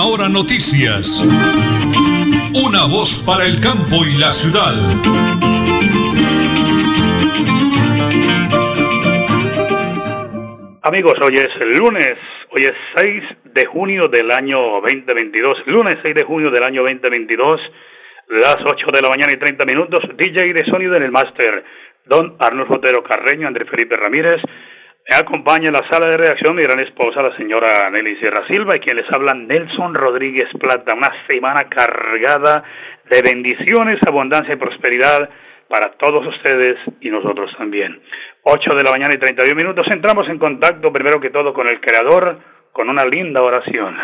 Última 0.00 0.06
Hora 0.06 0.28
Noticias. 0.28 1.20
Una 2.54 2.86
voz 2.86 3.22
para 3.26 3.44
el 3.44 3.60
campo 3.60 4.04
y 4.06 4.18
la 4.18 4.32
ciudad. 4.32 4.74
Amigos, 10.82 11.14
hoy 11.22 11.34
es 11.34 11.78
lunes, 11.78 12.16
hoy 12.50 12.62
es 12.62 12.72
6 12.96 13.22
de 13.52 13.66
junio 13.66 14.08
del 14.08 14.30
año 14.30 14.80
2022, 14.80 15.66
lunes 15.66 15.98
6 16.02 16.14
de 16.14 16.24
junio 16.24 16.50
del 16.50 16.64
año 16.64 16.82
2022, 16.82 17.60
las 18.28 18.56
8 18.64 18.86
de 18.92 19.02
la 19.02 19.08
mañana 19.08 19.32
y 19.34 19.38
30 19.38 19.64
minutos, 19.66 20.00
DJ 20.16 20.54
de 20.54 20.64
sonido 20.64 20.96
en 20.96 21.02
el 21.02 21.10
máster, 21.10 21.64
don 22.06 22.36
Arnold 22.38 22.68
Fotero 22.68 23.02
Carreño, 23.02 23.48
Andrés 23.48 23.68
Felipe 23.68 23.96
Ramírez, 23.96 24.40
me 25.10 25.16
acompaña 25.16 25.66
en 25.66 25.72
la 25.72 25.82
sala 25.90 26.08
de 26.08 26.16
redacción 26.16 26.54
mi 26.54 26.62
gran 26.62 26.78
esposa, 26.78 27.20
la 27.20 27.36
señora 27.36 27.90
Nelly 27.90 28.16
Sierra 28.20 28.46
Silva, 28.46 28.76
y 28.76 28.80
quien 28.80 28.96
les 28.96 29.12
habla 29.12 29.34
Nelson 29.34 29.92
Rodríguez 29.92 30.48
Plata, 30.56 30.94
una 30.94 31.10
semana 31.26 31.64
cargada 31.64 32.62
de 33.10 33.20
bendiciones, 33.20 33.98
abundancia 34.06 34.54
y 34.54 34.56
prosperidad 34.56 35.28
para 35.68 35.90
todos 35.94 36.24
ustedes 36.28 36.78
y 37.00 37.10
nosotros 37.10 37.50
también. 37.58 38.00
8 38.44 38.70
de 38.76 38.84
la 38.84 38.92
mañana 38.92 39.12
y 39.12 39.18
31 39.18 39.56
minutos, 39.56 39.84
entramos 39.90 40.28
en 40.28 40.38
contacto 40.38 40.92
primero 40.92 41.20
que 41.20 41.30
todo 41.30 41.52
con 41.52 41.66
el 41.66 41.80
Creador, 41.80 42.38
con 42.70 42.88
una 42.88 43.04
linda 43.04 43.42
oración. 43.42 43.96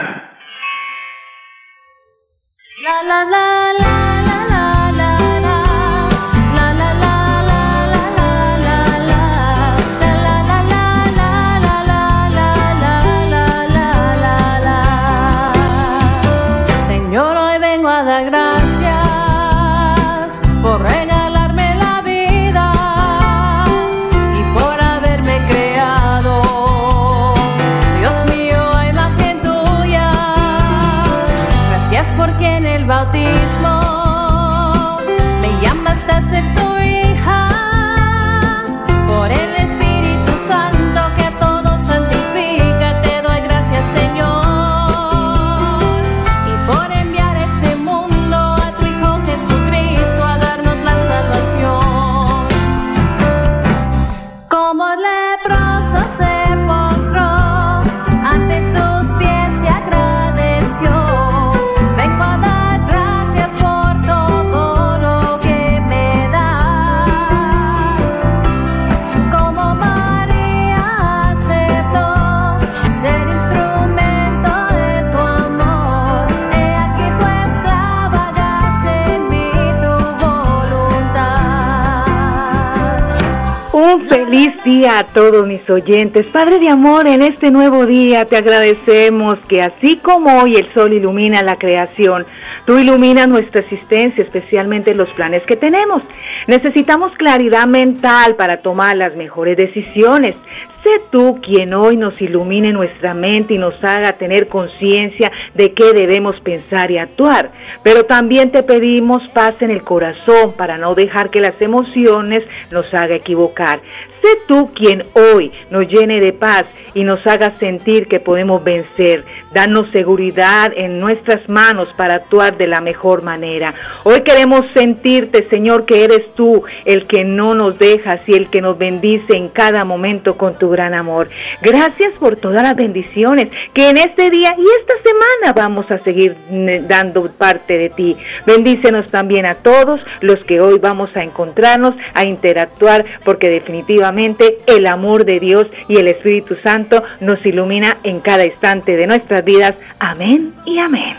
A 84.97 85.05
todos 85.05 85.47
mis 85.47 85.69
oyentes. 85.69 86.27
Padre 86.29 86.59
de 86.59 86.71
amor, 86.71 87.07
en 87.07 87.21
este 87.21 87.51
nuevo 87.51 87.85
día 87.85 88.25
te 88.25 88.39
agradecemos 88.39 89.37
que 89.47 89.61
así 89.61 89.99
como 89.99 90.41
hoy 90.41 90.55
el 90.55 90.73
sol 90.73 90.95
ilumina 90.95 91.43
la 91.43 91.57
creación, 91.57 92.25
tú 92.65 92.79
iluminas 92.79 93.29
nuestra 93.29 93.61
existencia, 93.61 94.25
especialmente 94.25 94.95
los 94.95 95.11
planes 95.11 95.45
que 95.45 95.57
tenemos. 95.57 96.03
Necesitamos 96.47 97.13
claridad 97.13 97.67
mental 97.67 98.37
para 98.37 98.63
tomar 98.63 98.97
las 98.97 99.15
mejores 99.17 99.59
decisiones. 99.59 100.35
Sé 100.83 101.03
tú 101.11 101.41
quien 101.43 101.75
hoy 101.75 101.97
nos 101.97 102.23
ilumine 102.23 102.73
nuestra 102.73 103.13
mente 103.13 103.55
y 103.55 103.59
nos 103.59 103.83
haga 103.83 104.13
tener 104.13 104.47
conciencia 104.47 105.33
de 105.55 105.73
qué 105.73 105.93
debemos 105.93 106.41
pensar 106.41 106.93
y 106.93 106.99
actuar. 106.99 107.51
Pero 107.83 108.05
también 108.05 108.53
te 108.53 108.63
pedimos 108.63 109.29
paz 109.31 109.61
en 109.63 109.73
el 109.73 109.83
corazón 109.83 110.53
para 110.57 110.79
no 110.79 110.95
dejar 110.95 111.31
que 111.31 111.41
las 111.41 111.61
emociones 111.61 112.45
nos 112.71 112.95
haga 112.95 113.17
equivocar. 113.17 113.81
Sé 114.27 114.39
tú 114.49 114.73
quien 114.75 115.05
hoy 115.13 115.53
nos 115.71 115.87
llene 115.87 116.19
de 116.19 116.33
paz 116.33 116.65
y 116.95 117.05
nos 117.05 117.25
haga 117.29 117.55
sentir 117.61 118.09
que 118.09 118.19
podemos 118.19 118.65
vencer. 118.65 119.25
Danos 119.55 119.89
seguridad 119.93 120.73
en 120.75 120.99
nuestras 120.99 121.49
manos 121.49 121.89
para 121.97 122.17
actuar 122.17 122.57
de 122.57 122.67
la 122.67 122.81
mejor 122.81 123.23
manera. 123.23 123.73
Hoy 124.03 124.23
queremos 124.23 124.63
sentirte, 124.75 125.47
Señor, 125.49 125.87
que 125.87 126.03
eres 126.03 126.35
tú 126.35 126.65
el 126.85 127.07
que 127.07 127.23
no 127.23 127.55
nos 127.55 127.79
dejas 127.79 128.19
y 128.27 128.35
el 128.35 128.51
que 128.51 128.61
nos 128.61 128.77
bendice 128.77 129.37
en 129.37 129.49
cada 129.49 129.85
momento 129.85 130.37
con 130.37 130.59
tu 130.59 130.71
gran 130.71 130.93
amor. 130.93 131.29
Gracias 131.63 132.13
por 132.19 132.37
todas 132.37 132.65
las 132.65 132.75
bendiciones 132.75 133.47
que 133.75 133.91
en 133.91 133.99
este 133.99 134.31
día 134.31 134.57
y 134.59 134.65
esta 134.81 134.95
semana 135.05 135.53
vamos 135.55 135.89
a 135.93 136.03
seguir 136.03 136.35
mm, 136.51 136.89
dando 136.89 137.31
parte 137.31 137.79
de 137.79 137.91
ti. 137.91 138.17
Bendícenos 138.45 139.09
también 139.09 139.47
a 139.47 139.55
todos 139.55 140.05
los 140.21 140.43
que 140.47 140.61
hoy 140.61 140.81
vamos 140.81 141.11
a 141.15 141.23
encontrarnos, 141.23 141.95
a 142.13 142.27
interactuar, 142.27 143.05
porque 143.25 143.49
definitivamente 143.51 144.16
el 144.19 144.87
amor 144.87 145.27
de 145.27 145.41
Dios 145.41 145.67
y 145.89 145.99
el 145.99 146.09
Espíritu 146.09 146.57
Santo 146.63 147.03
nos 147.21 147.45
ilumina 147.45 147.99
en 148.03 148.21
cada 148.21 148.47
instante 148.47 148.97
de 148.97 149.07
nuestras 149.07 149.45
vidas. 149.45 149.75
Amén 149.99 150.55
y 150.65 150.79
amén. 150.79 151.17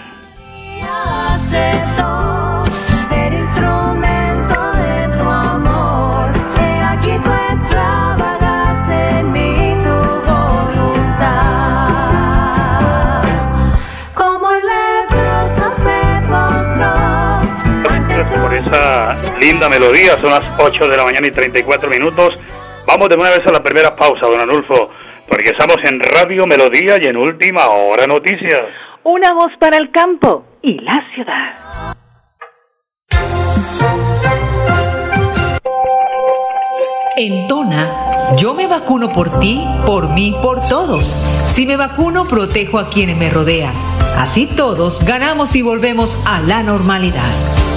por 18.25 18.53
esa 18.53 19.15
linda 19.39 19.69
melodía. 19.69 20.17
Son 20.19 20.31
las 20.31 20.43
8 20.57 20.87
de 20.87 20.97
la 20.97 21.03
mañana 21.03 21.27
y 21.27 21.31
34 21.31 21.89
minutos. 21.89 22.37
Vamos 22.87 23.09
de 23.09 23.15
una 23.15 23.31
vez 23.31 23.45
a 23.45 23.51
la 23.51 23.61
primera 23.61 23.93
pausa, 23.93 24.25
don 24.27 24.39
Anulfo, 24.39 24.89
porque 25.27 25.49
estamos 25.49 25.75
en 25.83 25.99
Radio 25.99 26.47
Melodía 26.47 26.95
y 27.01 27.07
en 27.07 27.17
Última 27.17 27.67
Hora 27.67 28.07
Noticias. 28.07 28.63
Una 29.03 29.33
voz 29.33 29.51
para 29.59 29.77
el 29.77 29.91
campo 29.91 30.45
y 30.61 30.79
la 30.79 31.03
ciudad. 31.13 31.93
En 37.17 37.47
Tona, 37.49 38.35
yo 38.37 38.53
me 38.53 38.67
vacuno 38.67 39.11
por 39.11 39.37
ti, 39.39 39.65
por 39.85 40.09
mí, 40.11 40.33
por 40.41 40.65
todos. 40.69 41.13
Si 41.45 41.65
me 41.65 41.75
vacuno, 41.75 42.25
protejo 42.25 42.79
a 42.79 42.89
quienes 42.89 43.17
me 43.17 43.29
rodean. 43.29 43.73
Así 44.15 44.47
todos 44.55 45.05
ganamos 45.05 45.57
y 45.57 45.61
volvemos 45.61 46.25
a 46.25 46.39
la 46.39 46.63
normalidad. 46.63 47.76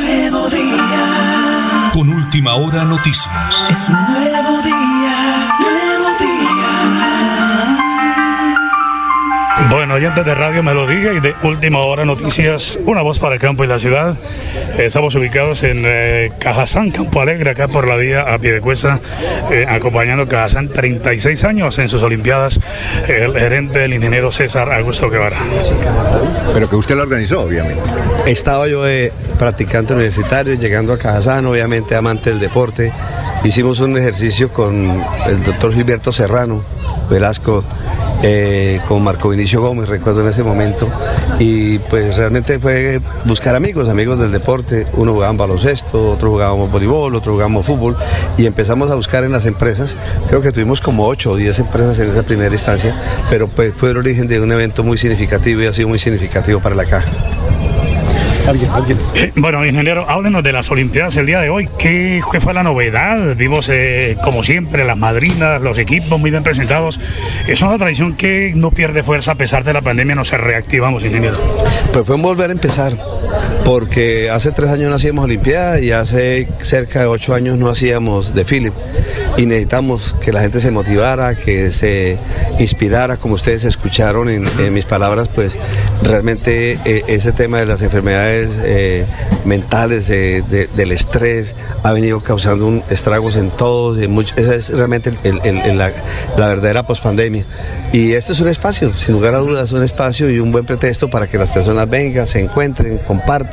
Con 1.93 2.07
última 2.07 2.55
hora 2.55 2.85
noticias. 2.85 3.67
Es 3.69 3.89
un 3.89 3.95
nuevo 4.05 4.61
día, 4.61 5.57
nuevo 5.59 6.17
día. 6.19 6.30
Bueno, 9.71 9.93
oyentes 9.93 10.25
de 10.25 10.35
Radio 10.35 10.63
Melodía 10.63 11.13
y 11.13 11.21
de 11.21 11.33
Última 11.43 11.79
Hora 11.79 12.03
Noticias, 12.03 12.77
una 12.85 13.01
voz 13.03 13.19
para 13.19 13.35
el 13.35 13.41
campo 13.41 13.63
y 13.63 13.67
la 13.67 13.79
ciudad. 13.79 14.17
Eh, 14.77 14.87
Estamos 14.87 15.15
ubicados 15.15 15.63
en 15.63 15.83
eh, 15.85 16.33
Cajazán, 16.39 16.91
Campo 16.91 17.21
Alegre, 17.21 17.51
acá 17.51 17.69
por 17.69 17.87
la 17.87 17.95
vía 17.95 18.33
a 18.33 18.37
pie 18.37 18.51
de 18.51 18.59
cuesta, 18.59 18.99
eh, 19.49 19.65
acompañando 19.69 20.27
Cajazán 20.27 20.67
36 20.67 21.45
años 21.45 21.79
en 21.79 21.87
sus 21.87 22.01
Olimpiadas, 22.03 22.59
el 23.07 23.31
gerente, 23.33 23.85
el 23.85 23.93
ingeniero 23.93 24.29
César 24.33 24.69
Augusto 24.73 25.09
Guevara. 25.09 25.37
Pero 26.53 26.69
que 26.69 26.75
usted 26.75 26.97
lo 26.97 27.03
organizó, 27.03 27.39
obviamente. 27.39 27.81
Estaba 28.25 28.67
yo 28.67 28.83
de 28.83 29.13
practicante 29.39 29.93
universitario, 29.93 30.55
llegando 30.55 30.91
a 30.91 30.97
Cajazán, 30.97 31.45
obviamente 31.45 31.95
amante 31.95 32.31
del 32.31 32.41
deporte. 32.41 32.91
Hicimos 33.45 33.79
un 33.79 33.97
ejercicio 33.97 34.51
con 34.51 35.01
el 35.27 35.43
doctor 35.45 35.73
Gilberto 35.73 36.11
Serrano 36.11 36.61
Velasco, 37.09 37.63
eh, 38.23 38.79
con 38.87 39.03
Marco 39.03 39.29
Vinicio 39.29 39.61
Gómez, 39.61 39.89
recuerdo 39.89 40.21
en 40.21 40.27
ese 40.27 40.43
momento. 40.43 40.87
Y 41.39 41.79
pues 41.79 42.17
realmente 42.17 42.59
fue 42.59 43.01
buscar 43.25 43.55
amigos, 43.55 43.89
amigos 43.89 44.19
del 44.19 44.31
deporte. 44.31 44.85
Uno 44.93 45.13
jugaba 45.13 45.33
baloncesto, 45.33 46.11
otro 46.11 46.31
jugábamos 46.31 46.71
voleibol, 46.71 47.15
otro 47.15 47.33
jugábamos 47.33 47.65
fútbol. 47.65 47.95
Y 48.37 48.45
empezamos 48.45 48.91
a 48.91 48.95
buscar 48.95 49.23
en 49.23 49.31
las 49.31 49.45
empresas. 49.45 49.97
Creo 50.27 50.41
que 50.41 50.51
tuvimos 50.51 50.81
como 50.81 51.07
8 51.07 51.31
o 51.31 51.35
10 51.35 51.59
empresas 51.59 51.99
en 51.99 52.09
esa 52.09 52.23
primera 52.23 52.51
instancia, 52.51 52.93
pero 53.29 53.47
pues 53.47 53.73
fue 53.75 53.91
el 53.91 53.97
origen 53.97 54.27
de 54.27 54.39
un 54.39 54.51
evento 54.51 54.83
muy 54.83 54.97
significativo 54.97 55.61
y 55.61 55.65
ha 55.65 55.73
sido 55.73 55.89
muy 55.89 55.99
significativo 55.99 56.59
para 56.59 56.75
la 56.75 56.85
caja. 56.85 57.40
Eh, 59.15 59.31
Bueno, 59.35 59.65
ingeniero, 59.65 60.05
háblenos 60.09 60.43
de 60.43 60.51
las 60.51 60.71
Olimpiadas 60.71 61.15
el 61.17 61.25
día 61.25 61.39
de 61.39 61.49
hoy. 61.49 61.69
¿Qué, 61.77 62.21
fue 62.39 62.53
la 62.53 62.63
novedad? 62.63 63.35
Vimos, 63.35 63.69
eh, 63.69 64.17
como 64.23 64.43
siempre, 64.43 64.83
las 64.83 64.97
madrinas, 64.97 65.61
los 65.61 65.77
equipos 65.77 66.19
muy 66.19 66.31
bien 66.31 66.43
presentados. 66.43 66.99
Es 67.47 67.61
una 67.61 67.77
tradición 67.77 68.15
que 68.15 68.53
no 68.55 68.71
pierde 68.71 69.03
fuerza 69.03 69.33
a 69.33 69.35
pesar 69.35 69.63
de 69.63 69.73
la 69.73 69.81
pandemia, 69.81 70.15
nos 70.15 70.31
reactivamos, 70.31 71.03
ingeniero. 71.03 71.37
Pues 71.93 72.05
fue 72.05 72.15
un 72.15 72.21
volver 72.21 72.49
a 72.49 72.53
empezar, 72.53 72.93
porque 73.65 74.29
hace 74.29 74.51
tres 74.51 74.69
años 74.69 74.89
no 74.89 74.95
hacíamos 74.95 75.25
Olimpiadas 75.25 75.81
y 75.81 75.91
hace 75.91 76.47
cerca 76.61 77.01
de 77.01 77.05
ocho 77.07 77.33
años 77.33 77.57
no 77.57 77.69
hacíamos 77.69 78.33
desfile. 78.33 78.71
Y 79.37 79.45
necesitamos 79.45 80.15
que 80.19 80.31
la 80.33 80.41
gente 80.41 80.59
se 80.59 80.71
motivara, 80.71 81.35
que 81.35 81.71
se 81.71 82.17
inspirara, 82.59 83.17
como 83.17 83.35
ustedes 83.35 83.63
escucharon 83.63 84.29
en, 84.29 84.73
mis 84.73 84.85
palabras, 84.85 85.29
pues 85.33 85.53
realmente 86.03 86.77
eh, 86.85 87.03
ese 87.07 87.31
tema 87.31 87.59
de 87.59 87.65
las 87.65 87.81
enfermedades 87.81 88.51
eh, 88.63 89.05
mentales, 89.45 90.07
de- 90.07 90.41
del 90.75 90.91
estrés, 90.91 91.55
ha 91.83 91.93
venido 91.93 92.19
causando 92.21 92.67
un 92.67 92.83
estragos 92.89 93.37
en 93.37 93.49
todos. 93.51 93.97
Esa 94.35 94.55
es 94.55 94.69
realmente 94.69 95.13
la 95.77 96.47
verdadera 96.47 96.83
pospandemia. 96.83 97.45
Y 97.93 98.13
este 98.13 98.31
es 98.33 98.39
un 98.39 98.47
espacio, 98.47 98.93
sin 98.95 99.15
lugar 99.15 99.35
a 99.35 99.39
dudas, 99.39 99.71
un 99.71 99.83
espacio 99.83 100.29
y 100.29 100.39
un 100.39 100.51
buen 100.51 100.65
pretexto 100.65 101.09
para 101.09 101.27
que 101.27 101.37
las 101.37 101.51
personas 101.51 101.89
vengan, 101.89 102.25
se 102.25 102.39
encuentren, 102.39 102.99
compartan, 102.99 103.50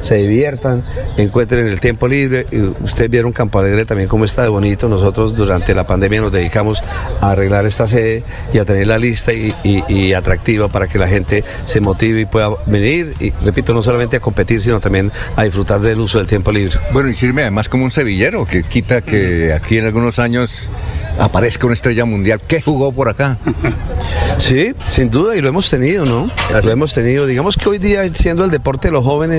se 0.00 0.16
diviertan, 0.16 0.84
encuentren 1.16 1.66
el 1.66 1.80
tiempo 1.80 2.08
libre. 2.08 2.46
Ustedes 2.82 3.10
vieron 3.10 3.32
Campo 3.32 3.58
Alegre 3.58 3.84
también 3.84 4.08
cómo 4.08 4.24
está 4.24 4.42
de 4.42 4.48
bonito. 4.48 4.88
Nosotros 4.88 5.34
durante 5.34 5.74
la 5.74 5.86
pandemia 5.86 6.20
nos 6.20 6.32
dedicamos 6.32 6.82
a 7.20 7.30
arreglar 7.32 7.66
esta 7.66 7.86
sede 7.86 8.24
y 8.52 8.58
a 8.58 8.64
tener 8.64 8.86
la 8.86 8.98
lista 8.98 9.32
y, 9.32 9.52
y- 9.64 9.82
y 9.88 10.12
atractiva 10.14 10.68
para 10.68 10.86
que 10.88 10.98
la 10.98 11.08
gente 11.08 11.44
se 11.64 11.80
motive 11.80 12.20
y 12.20 12.24
pueda 12.26 12.50
venir. 12.66 13.14
Y 13.20 13.30
repito, 13.44 13.72
no 13.74 13.82
solamente 13.82 14.16
a 14.16 14.20
competir, 14.20 14.60
sino 14.60 14.80
también 14.80 15.12
a 15.36 15.44
disfrutar 15.44 15.80
del 15.80 16.00
uso 16.00 16.18
del 16.18 16.26
tiempo 16.26 16.52
libre. 16.52 16.78
Bueno, 16.92 17.08
y 17.08 17.14
sirve 17.14 17.42
además 17.42 17.68
como 17.68 17.84
un 17.84 17.90
sevillero, 17.90 18.44
que 18.46 18.62
quita 18.62 19.00
que 19.02 19.52
aquí 19.52 19.78
en 19.78 19.86
algunos 19.86 20.18
años 20.18 20.70
aparezca 21.18 21.66
una 21.66 21.74
estrella 21.74 22.04
mundial. 22.04 22.40
¿Qué 22.46 22.60
jugó 22.60 22.92
por 22.92 23.08
acá? 23.08 23.38
Sí, 24.38 24.72
sin 24.86 25.10
duda, 25.10 25.36
y 25.36 25.40
lo 25.40 25.48
hemos 25.48 25.68
tenido, 25.70 26.04
¿no? 26.04 26.30
Lo 26.62 26.70
hemos 26.70 26.94
tenido. 26.94 27.26
Digamos 27.26 27.56
que 27.56 27.68
hoy 27.68 27.78
día, 27.78 28.02
siendo 28.12 28.44
el 28.44 28.50
deporte 28.50 28.88
de 28.88 28.92
los 28.92 29.04
jóvenes, 29.04 29.31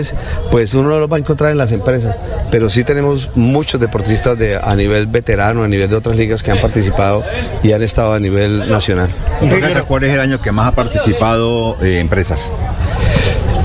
pues 0.52 0.74
uno 0.74 0.90
no 0.90 1.00
lo 1.00 1.08
va 1.08 1.18
a 1.18 1.20
encontrar 1.20 1.52
en 1.52 1.58
las 1.58 1.72
empresas, 1.72 2.16
pero 2.52 2.70
sí 2.70 2.84
tenemos 2.84 3.30
muchos 3.36 3.80
deportistas 3.80 4.38
de, 4.38 4.58
a 4.58 4.76
nivel 4.76 5.08
veterano, 5.08 5.64
a 5.64 5.68
nivel 5.68 5.90
de 5.90 5.96
otras 5.96 6.16
ligas 6.16 6.44
que 6.44 6.52
han 6.52 6.60
participado 6.60 7.24
y 7.64 7.72
han 7.72 7.84
estado 7.84 8.14
a 8.14 8.20
nivel 8.20 8.70
nacional. 8.70 9.10
Entonces, 9.42 9.84
¿cuál 9.84 10.04
es 10.04 10.12
el 10.12 10.20
año 10.20 10.42
que 10.42 10.52
más 10.52 10.68
ha 10.68 10.72
participado 10.72 11.78
eh, 11.82 12.00
empresas? 12.00 12.52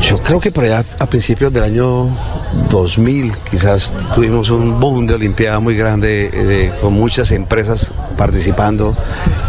Yo 0.03 0.21
creo 0.23 0.41
que 0.41 0.53
por 0.53 0.65
allá 0.65 0.85
a 0.99 1.07
principios 1.07 1.53
del 1.53 1.65
año 1.65 2.09
2000 2.71 3.33
quizás 3.51 3.93
tuvimos 4.15 4.51
un 4.51 4.79
boom 4.81 5.07
de 5.07 5.15
Olimpiada 5.15 5.61
muy 5.61 5.75
grande 5.77 6.31
eh, 6.33 6.73
con 6.81 6.95
muchas 6.95 7.31
empresas 7.33 7.91
participando, 8.17 8.97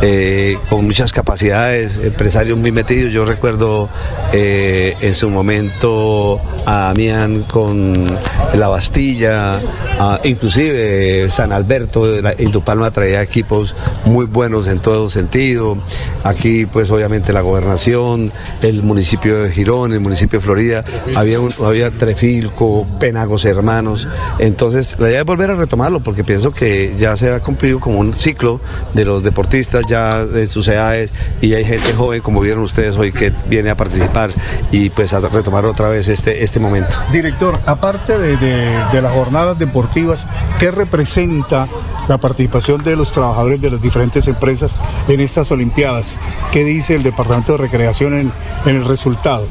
eh, 0.01 0.57
con 0.69 0.85
muchas 0.85 1.11
capacidades, 1.11 1.97
empresarios 2.03 2.57
muy 2.57 2.71
metidos. 2.71 3.11
Yo 3.11 3.25
recuerdo 3.25 3.89
eh, 4.33 4.95
en 5.01 5.15
su 5.15 5.29
momento 5.29 6.39
a 6.65 6.85
Damián 6.93 7.43
con 7.51 8.05
la 8.53 8.67
Bastilla, 8.67 9.59
a- 9.99 10.19
inclusive 10.23 11.29
San 11.31 11.51
Alberto, 11.51 12.05
Indupalma 12.39 12.91
traía 12.91 13.21
equipos 13.21 13.75
muy 14.05 14.25
buenos 14.25 14.67
en 14.67 14.79
todo 14.79 15.09
sentido. 15.09 15.77
Aquí 16.23 16.65
pues 16.65 16.91
obviamente 16.91 17.33
la 17.33 17.41
gobernación, 17.41 18.31
el 18.61 18.83
municipio 18.83 19.41
de 19.43 19.51
Girón, 19.51 19.93
el 19.93 19.99
municipio 19.99 20.39
de 20.39 20.45
Florida, 20.45 20.85
había, 21.15 21.39
un- 21.39 21.53
había 21.65 21.89
Trefilco, 21.91 22.85
Penagos 22.99 23.45
Hermanos. 23.45 24.07
Entonces 24.39 24.97
la 24.99 25.09
idea 25.09 25.19
es 25.19 25.25
volver 25.25 25.51
a 25.51 25.55
retomarlo 25.55 26.01
porque 26.01 26.23
pienso 26.23 26.51
que 26.51 26.95
ya 26.97 27.15
se 27.17 27.33
ha 27.33 27.39
cumplido 27.39 27.79
como 27.79 27.99
un 27.99 28.13
ciclo 28.13 28.59
de 28.93 29.05
los 29.05 29.23
deportistas 29.23 29.83
ya 29.87 30.21
en 30.21 30.47
sus 30.47 30.67
edades 30.67 31.11
y 31.41 31.53
hay 31.53 31.63
gente 31.63 31.93
joven, 31.93 32.21
como 32.21 32.41
vieron 32.41 32.63
ustedes 32.63 32.97
hoy, 32.97 33.11
que 33.11 33.31
viene 33.47 33.69
a 33.69 33.77
participar 33.77 34.31
y 34.71 34.89
pues 34.89 35.13
a 35.13 35.19
retomar 35.19 35.65
otra 35.65 35.89
vez 35.89 36.07
este, 36.09 36.43
este 36.43 36.59
momento. 36.59 36.95
Director, 37.11 37.59
aparte 37.65 38.17
de, 38.17 38.37
de, 38.37 38.55
de 38.91 39.01
las 39.01 39.11
jornadas 39.13 39.57
deportivas, 39.57 40.27
¿qué 40.59 40.71
representa 40.71 41.67
la 42.07 42.17
participación 42.17 42.83
de 42.83 42.95
los 42.95 43.11
trabajadores 43.11 43.61
de 43.61 43.71
las 43.71 43.81
diferentes 43.81 44.27
empresas 44.27 44.77
en 45.07 45.19
estas 45.19 45.51
Olimpiadas? 45.51 46.17
¿Qué 46.51 46.63
dice 46.63 46.95
el 46.95 47.03
Departamento 47.03 47.53
de 47.53 47.59
Recreación 47.59 48.13
en, 48.13 48.31
en 48.65 48.75
el 48.75 48.85
resultado? 48.85 49.47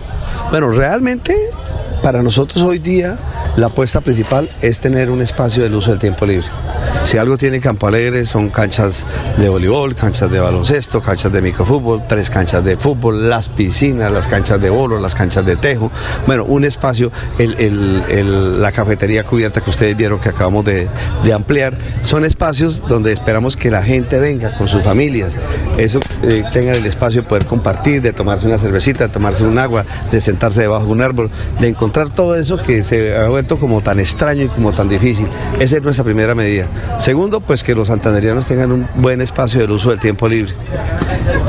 Bueno, 0.51 0.71
realmente 0.71 1.37
para 2.03 2.23
nosotros 2.23 2.63
hoy 2.63 2.79
día 2.79 3.17
la 3.59 3.67
apuesta 3.67 4.01
principal 4.01 4.49
es 4.63 4.79
tener 4.79 5.11
un 5.11 5.21
espacio 5.21 5.65
del 5.65 5.75
uso 5.75 5.91
del 5.91 5.99
tiempo 5.99 6.25
libre. 6.25 6.47
Si 7.03 7.17
algo 7.17 7.37
tiene 7.37 7.61
Campo 7.61 7.87
Alegre 7.87 8.27
son 8.27 8.51
canchas 8.51 9.07
de 9.37 9.49
voleibol, 9.49 9.95
canchas 9.95 10.31
de 10.31 10.41
baloncesto, 10.41 11.01
canchas 11.01 11.33
de 11.33 11.43
microfútbol, 11.43 12.03
tres 12.07 12.29
canchas 12.29 12.63
de 12.65 12.77
fútbol, 12.77 13.29
las 13.29 13.49
piscinas, 13.49 14.13
las 14.13 14.27
canchas 14.27 14.61
de 14.61 14.69
bolo, 14.69 15.01
las 15.01 15.15
canchas 15.15 15.45
de 15.45 15.57
tejo. 15.57 15.91
Bueno, 16.27 16.45
un 16.45 16.65
espacio, 16.65 17.11
la 17.39 18.73
cafetería 18.73 19.25
cubierta 19.25 19.61
que 19.61 19.71
ustedes 19.71 19.97
vieron 19.97 20.21
que 20.21 20.29
acabamos 20.29 20.65
de, 20.65 20.89
ampliar, 21.33 21.77
son 22.03 22.25
espacios 22.25 22.83
donde 22.87 23.13
esperamos 23.13 23.57
que 23.57 23.71
la 23.71 23.83
gente 23.83 24.19
venga 24.19 24.57
con 24.57 24.69
sus 24.69 24.83
familias. 24.83 25.33
Eso 25.77 26.01
eh, 26.25 26.43
tengan 26.53 26.75
el 26.75 26.87
espacio 26.87 27.23
de 27.23 27.29
poder 27.29 27.47
compartir, 27.47 28.03
de 28.03 28.13
tomarse 28.13 28.47
una 28.47 28.59
cervecita, 28.59 29.07
de 29.07 29.13
tomarse 29.13 29.45
un 29.45 29.59
agua, 29.59 29.85
de 30.11 30.21
sentarse 30.21 30.61
debajo 30.61 30.87
de 30.87 30.93
un 30.93 31.03
árbol, 31.03 31.31
de 31.61 31.69
encontrar 31.69 32.11
todo 32.11 32.35
eso 32.37 32.59
que 32.59 32.83
se 32.83 33.17
ha 33.17 33.29
como 33.57 33.81
tan 33.81 33.99
extraño 34.01 34.45
y 34.45 34.49
como 34.49 34.73
tan 34.73 34.89
difícil. 34.89 35.29
Esa 35.59 35.77
es 35.77 35.83
nuestra 35.83 36.05
primera 36.05 36.35
medida. 36.35 36.67
Segundo, 36.99 37.41
pues 37.41 37.63
que 37.63 37.75
los 37.75 37.89
santanderianos 37.89 38.47
tengan 38.47 38.73
un 38.73 38.89
buen 38.97 39.21
espacio 39.21 39.61
del 39.61 39.71
uso 39.71 39.91
del 39.91 40.01
tiempo 40.01 40.29
libre. 40.29 40.53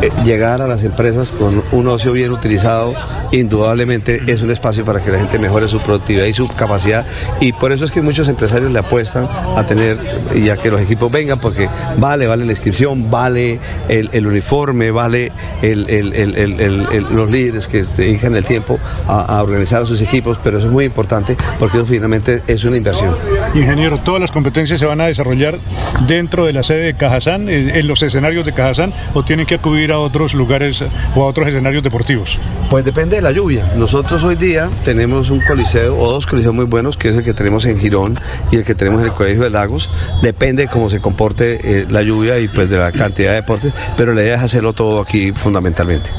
Eh, 0.02 0.12
llegar 0.24 0.62
a 0.62 0.68
las 0.68 0.84
empresas 0.84 1.32
con 1.32 1.62
un 1.72 1.88
ocio 1.88 2.14
bien 2.14 2.32
utilizado, 2.32 2.94
indudablemente 3.32 4.22
es 4.28 4.42
un 4.42 4.50
espacio 4.50 4.86
para 4.86 5.02
que 5.02 5.12
la 5.12 5.18
gente 5.18 5.40
mejore 5.40 5.68
su 5.68 5.80
productividad 5.80 6.26
y 6.26 6.34
su 6.34 6.48
capacidad. 6.48 7.06
Y 7.42 7.52
por 7.54 7.72
eso 7.72 7.86
es 7.86 7.92
que 7.92 8.02
muchos 8.02 8.30
empresarios 8.30 8.72
le 8.72 8.80
apuestan 8.80 9.28
a 9.58 9.66
tener 9.66 10.00
y 10.36 10.50
a 10.50 10.58
que 10.58 10.70
los 10.70 10.80
equipos 10.80 11.12
vengan, 11.12 11.40
porque 11.40 11.70
vale, 11.98 12.28
vale 12.28 12.46
la 12.46 12.52
inscripción, 12.52 13.10
vale 13.12 13.60
el, 13.90 14.26
uniforme, 14.26 14.92
vale 14.92 15.32
los 15.62 17.30
líderes 17.30 17.68
que 17.68 17.84
dedican 17.84 18.36
el 18.36 18.46
tiempo 18.46 18.80
a, 19.08 19.38
a, 19.38 19.44
organizar 19.44 19.84
a 19.84 19.86
sus 19.86 20.02
equipos, 20.02 20.40
pero 20.44 20.60
eso 20.60 20.68
es 20.68 20.74
muy 20.74 20.86
importante 20.86 21.36
porque 21.60 21.79
finalmente 21.86 22.42
es 22.48 22.64
una 22.64 22.78
inversión. 22.78 23.16
Ingeniero, 23.54 23.98
todas 24.00 24.22
las 24.22 24.32
competencias 24.32 24.80
se 24.80 24.86
van 24.86 25.02
a 25.02 25.08
desarrollar 25.08 25.60
dentro 26.08 26.46
de 26.46 26.54
la 26.54 26.64
sede 26.64 26.84
de 26.84 26.94
Cajazán, 26.96 27.50
en 27.50 27.88
los 27.88 28.02
escenarios 28.02 28.46
de 28.46 28.54
Cajazán, 28.54 28.94
o 29.14 29.24
tienen 29.24 29.46
que 29.46 29.56
acudir 29.56 29.92
a 29.92 30.00
otros 30.00 30.34
lugares 30.34 30.84
o 31.16 31.24
a 31.24 31.26
otros 31.26 31.48
escenarios 31.48 31.84
deportivos? 31.84 32.40
Pues 32.70 32.86
depende 32.86 33.16
de 33.16 33.22
la 33.22 33.32
lluvia. 33.32 33.72
Nosotros 33.76 34.24
hoy 34.24 34.36
día 34.36 34.70
tenemos 34.84 35.30
un 35.30 35.40
coliseo 35.42 35.98
o 35.98 36.12
dos 36.12 36.26
coliseos 36.26 36.54
muy 36.54 36.66
buenos, 36.66 36.98
que 36.98 37.10
es 37.10 37.18
el 37.18 37.24
que 37.24 37.34
tenemos 37.34 37.66
en 37.66 37.80
Girón 37.80 38.18
y 38.52 38.58
el 38.58 38.64
que 38.64 38.76
tenemos 38.76 39.02
en 39.02 39.08
el 39.08 39.14
Colegio 39.14 39.44
de 39.44 39.50
Lagos. 39.50 39.90
Depende 40.22 40.64
de 40.64 40.70
cómo 40.70 40.90
se 40.90 41.00
comporte 41.00 41.60
eh, 41.64 41.86
la 41.90 42.02
lluvia 42.04 42.40
y 42.40 42.48
pues 42.48 42.70
de 42.70 42.78
la 42.78 42.92
cantidad 42.92 43.30
de 43.32 43.36
deportes, 43.38 43.74
pero 43.98 44.14
la 44.14 44.22
idea 44.22 44.36
es 44.36 44.42
hacerlo 44.42 44.74
todo 44.74 45.02
aquí 45.02 45.32
fundamentalmente. 45.32 46.10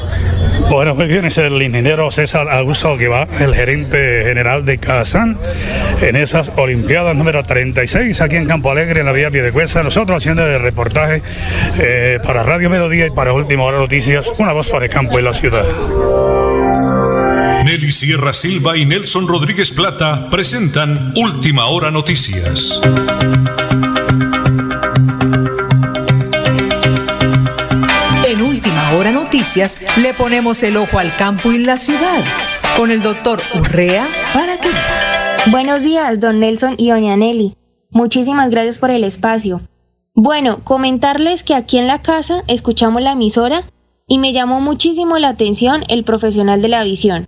Bueno, 0.71 0.95
muy 0.95 1.07
bien, 1.07 1.25
es 1.25 1.37
el 1.37 1.61
ingeniero 1.61 2.09
César 2.11 2.47
Augusto 2.49 2.95
Guevara, 2.95 3.27
el 3.41 3.53
gerente 3.53 4.23
general 4.23 4.63
de 4.63 4.77
Cajazán, 4.77 5.37
en 5.99 6.15
esas 6.15 6.49
Olimpiadas 6.55 7.13
número 7.13 7.43
36 7.43 8.21
aquí 8.21 8.37
en 8.37 8.45
Campo 8.45 8.71
Alegre, 8.71 9.01
en 9.01 9.05
la 9.05 9.11
vía 9.11 9.29
Piedecuesta. 9.29 9.83
Nosotros 9.83 10.15
haciendo 10.15 10.47
el 10.47 10.61
reportaje 10.61 11.21
eh, 11.77 12.19
para 12.23 12.43
Radio 12.43 12.69
Mediodía 12.69 13.07
y 13.07 13.11
para 13.11 13.33
Última 13.33 13.63
Hora 13.63 13.79
Noticias, 13.79 14.31
una 14.37 14.53
voz 14.53 14.69
para 14.69 14.85
el 14.85 14.91
campo 14.91 15.19
y 15.19 15.23
la 15.23 15.33
ciudad. 15.33 15.65
Nelly 17.65 17.91
Sierra 17.91 18.31
Silva 18.31 18.77
y 18.77 18.85
Nelson 18.85 19.27
Rodríguez 19.27 19.73
Plata 19.73 20.29
presentan 20.29 21.11
Última 21.17 21.65
Hora 21.65 21.91
Noticias. 21.91 22.79
Le 29.97 30.13
ponemos 30.13 30.61
el 30.61 30.77
ojo 30.77 30.99
al 30.99 31.15
campo 31.15 31.51
y 31.51 31.57
la 31.57 31.77
ciudad 31.77 32.23
con 32.77 32.91
el 32.91 33.01
doctor 33.01 33.41
Urrea 33.55 34.07
para 34.35 34.59
que 34.59 34.69
Buenos 35.49 35.81
días, 35.81 36.19
don 36.19 36.39
Nelson 36.39 36.75
y 36.77 36.91
doña 36.91 37.17
Nelly. 37.17 37.55
Muchísimas 37.89 38.51
gracias 38.51 38.77
por 38.77 38.91
el 38.91 39.03
espacio. 39.03 39.61
Bueno, 40.13 40.63
comentarles 40.63 41.43
que 41.43 41.55
aquí 41.55 41.79
en 41.79 41.87
la 41.87 42.03
casa 42.03 42.43
escuchamos 42.45 43.01
la 43.01 43.13
emisora 43.13 43.63
y 44.07 44.19
me 44.19 44.31
llamó 44.31 44.61
muchísimo 44.61 45.17
la 45.17 45.29
atención 45.29 45.85
el 45.87 46.03
profesional 46.03 46.61
de 46.61 46.67
la 46.67 46.83
visión. 46.83 47.27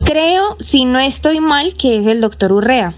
Creo, 0.00 0.54
si 0.60 0.84
no 0.84 0.98
estoy 0.98 1.40
mal, 1.40 1.76
que 1.78 1.96
es 1.96 2.06
el 2.06 2.20
doctor 2.20 2.52
Urrea. 2.52 2.94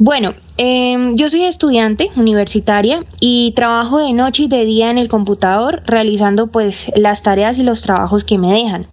Bueno, 0.00 0.34
eh, 0.58 1.10
yo 1.14 1.28
soy 1.28 1.44
estudiante 1.44 2.10
universitaria 2.14 3.04
y 3.18 3.52
trabajo 3.56 3.98
de 3.98 4.12
noche 4.12 4.44
y 4.44 4.48
de 4.48 4.64
día 4.64 4.90
en 4.90 4.98
el 4.98 5.08
computador 5.08 5.82
realizando 5.86 6.46
pues 6.46 6.92
las 6.94 7.24
tareas 7.24 7.58
y 7.58 7.64
los 7.64 7.82
trabajos 7.82 8.22
que 8.22 8.38
me 8.38 8.52
dejan. 8.52 8.86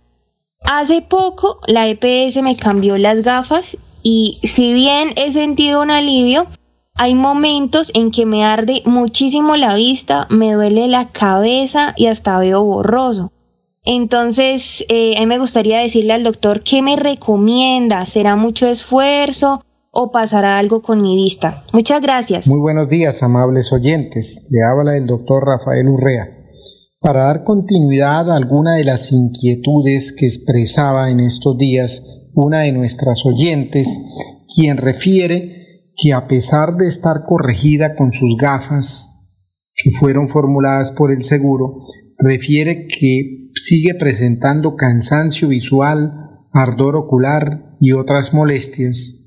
Hace 0.63 1.03
poco 1.03 1.59
la 1.67 1.87
EPS 1.87 2.41
me 2.41 2.55
cambió 2.55 2.97
las 2.97 3.21
gafas 3.21 3.77
y 4.01 4.39
si 4.41 4.73
bien 4.73 5.09
he 5.15 5.31
sentido 5.31 5.83
un 5.83 5.91
alivio, 5.91 6.47
hay 6.95 7.13
momentos 7.13 7.91
en 7.93 8.09
que 8.09 8.25
me 8.25 8.43
arde 8.43 8.81
muchísimo 8.85 9.57
la 9.57 9.75
vista, 9.75 10.25
me 10.31 10.53
duele 10.53 10.87
la 10.87 11.09
cabeza 11.09 11.93
y 11.95 12.07
hasta 12.07 12.39
veo 12.39 12.63
borroso. 12.63 13.31
Entonces, 13.83 14.83
eh, 14.89 15.15
a 15.17 15.19
mí 15.19 15.27
me 15.27 15.37
gustaría 15.37 15.77
decirle 15.79 16.13
al 16.13 16.23
doctor 16.23 16.63
qué 16.63 16.81
me 16.81 16.95
recomienda. 16.95 18.07
¿Será 18.07 18.35
mucho 18.35 18.65
esfuerzo 18.67 19.61
o 19.95 20.11
pasará 20.11 20.57
algo 20.57 20.81
con 20.81 21.01
mi 21.01 21.15
vista? 21.15 21.63
Muchas 21.73 22.01
gracias. 22.01 22.47
Muy 22.47 22.59
buenos 22.59 22.89
días, 22.89 23.23
amables 23.23 23.71
oyentes. 23.71 24.47
Le 24.51 24.61
habla 24.61 24.97
el 24.97 25.07
doctor 25.07 25.45
Rafael 25.45 25.87
Urrea. 25.87 26.27
Para 26.99 27.23
dar 27.23 27.43
continuidad 27.43 28.29
a 28.29 28.35
alguna 28.35 28.73
de 28.73 28.83
las 28.83 29.11
inquietudes 29.11 30.13
que 30.13 30.25
expresaba 30.25 31.09
en 31.09 31.21
estos 31.21 31.57
días 31.57 32.31
una 32.33 32.61
de 32.61 32.73
nuestras 32.73 33.25
oyentes, 33.25 33.87
quien 34.53 34.77
refiere 34.77 35.93
que 35.95 36.11
a 36.11 36.27
pesar 36.27 36.75
de 36.75 36.87
estar 36.87 37.23
corregida 37.23 37.95
con 37.95 38.11
sus 38.11 38.35
gafas, 38.37 39.31
que 39.73 39.91
fueron 39.91 40.27
formuladas 40.27 40.91
por 40.91 41.11
el 41.11 41.23
seguro, 41.23 41.77
refiere 42.17 42.87
que 42.87 43.51
sigue 43.55 43.95
presentando 43.95 44.75
cansancio 44.75 45.47
visual, 45.47 46.11
ardor 46.51 46.97
ocular 46.97 47.71
y 47.79 47.93
otras 47.93 48.33
molestias. 48.33 49.24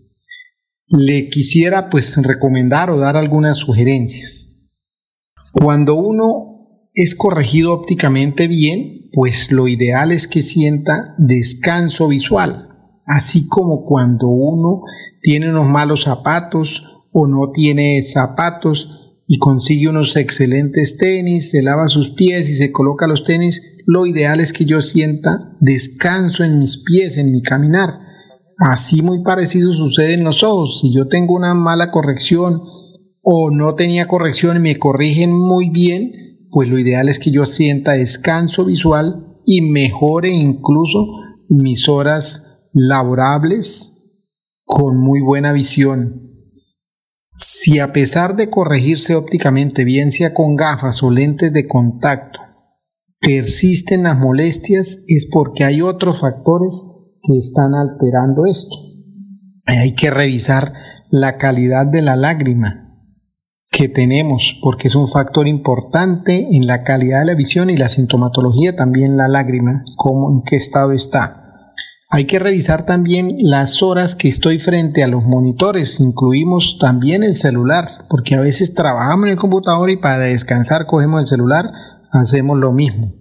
Le 0.91 1.29
quisiera 1.29 1.91
pues 1.91 2.17
recomendar 2.17 2.91
o 2.91 2.99
dar 2.99 3.17
algunas 3.17 3.59
sugerencias. 3.59 4.71
Cuando 5.53 5.95
uno 5.95 6.67
es 6.95 7.15
corregido 7.15 7.73
ópticamente 7.73 8.49
bien, 8.49 9.11
pues 9.13 9.51
lo 9.51 9.69
ideal 9.69 10.13
es 10.13 10.29
que 10.29 10.43
sienta 10.43 11.15
descanso 11.19 12.09
visual, 12.09 12.69
así 13.07 13.47
como 13.49 13.85
cuando 13.85 14.29
uno 14.29 14.83
tiene 15.23 15.51
unos 15.51 15.67
malos 15.67 16.05
zapatos 16.05 16.83
o 17.13 17.27
no 17.27 17.51
tiene 17.51 18.03
zapatos 18.03 19.15
y 19.27 19.39
consigue 19.39 19.89
unos 19.89 20.17
excelentes 20.17 20.97
tenis, 20.97 21.51
se 21.51 21.63
lava 21.63 21.89
sus 21.89 22.11
pies 22.11 22.49
y 22.49 22.55
se 22.55 22.73
coloca 22.73 23.07
los 23.07 23.25
tenis, 23.25 23.77
lo 23.87 24.07
ideal 24.07 24.41
es 24.41 24.53
que 24.55 24.65
yo 24.65 24.81
sienta 24.81 25.55
descanso 25.61 26.45
en 26.45 26.59
mis 26.59 26.79
pies, 26.79 27.19
en 27.19 27.31
mi 27.33 27.43
caminar. 27.43 28.08
Así 28.59 29.03
muy 29.03 29.23
parecido 29.23 29.73
sucede 29.73 30.15
en 30.15 30.25
los 30.25 30.43
ojos. 30.43 30.81
Si 30.81 30.93
yo 30.93 31.07
tengo 31.07 31.35
una 31.35 31.55
mala 31.55 31.93
corrección 31.93 32.63
o 33.23 33.51
no 33.53 33.77
tenía 33.77 34.09
corrección 34.09 34.57
y 34.57 34.61
me 34.61 34.79
corrigen 34.79 35.31
muy 35.33 35.71
bien, 35.71 36.49
pues 36.51 36.69
lo 36.69 36.79
ideal 36.79 37.09
es 37.09 37.21
que 37.21 37.31
yo 37.31 37.47
sienta 37.47 37.93
descanso 37.93 38.65
visual 38.65 39.41
y 39.47 39.61
mejore 39.61 40.31
incluso 40.31 41.07
mis 41.49 41.89
horas 41.89 42.69
laborables 42.75 44.25
con 44.65 44.99
muy 44.99 45.21
buena 45.21 45.53
visión. 45.53 46.29
Si 47.37 47.79
a 47.79 47.93
pesar 47.93 48.35
de 48.35 48.51
corregirse 48.51 49.15
ópticamente, 49.15 49.85
bien 49.85 50.11
sea 50.11 50.35
con 50.35 50.57
gafas 50.57 51.05
o 51.05 51.13
lentes 51.13 51.53
de 51.53 51.69
contacto, 51.69 52.41
persisten 53.21 54.03
las 54.03 54.19
molestias, 54.19 55.05
es 55.07 55.29
porque 55.31 55.63
hay 55.63 55.81
otros 55.81 56.21
factores 56.21 56.98
que 57.23 57.37
están 57.37 57.75
alterando 57.75 58.47
esto. 58.47 58.77
Hay 59.67 59.95
que 59.95 60.11
revisar 60.11 60.73
la 61.11 61.39
calidad 61.39 61.87
de 61.87 62.03
la 62.03 62.17
lágrima, 62.17 62.89
que 63.71 63.89
tenemos, 63.89 64.59
porque 64.63 64.89
es 64.89 64.95
un 64.95 65.09
factor 65.09 65.47
importante 65.47 66.49
en 66.53 66.67
la 66.67 66.83
calidad 66.83 67.21
de 67.21 67.27
la 67.27 67.35
visión 67.35 67.71
y 67.71 67.77
la 67.77 67.89
sintomatología, 67.89 68.75
también 68.77 69.17
la 69.17 69.29
lágrima, 69.29 69.85
cómo, 69.97 70.31
en 70.31 70.43
qué 70.43 70.57
estado 70.57 70.93
está. 70.93 71.45
Hay 72.11 72.25
que 72.25 72.39
revisar 72.39 72.87
también 72.87 73.37
las 73.39 73.83
horas 73.83 74.15
que 74.15 74.29
estoy 74.29 74.59
frente 74.59 75.05
a 75.05 75.09
los 75.09 75.25
monitores. 75.25 76.01
Incluimos 76.01 76.79
también 76.81 77.23
el 77.23 77.37
celular, 77.37 78.07
porque 78.09 78.35
a 78.35 78.41
veces 78.41 78.75
trabajamos 78.75 79.27
en 79.27 79.33
el 79.33 79.37
computador 79.37 79.91
y 79.91 79.99
para 79.99 80.25
descansar 80.25 80.87
cogemos 80.87 81.21
el 81.21 81.27
celular, 81.27 81.71
hacemos 82.11 82.57
lo 82.57 82.73
mismo. 82.73 83.13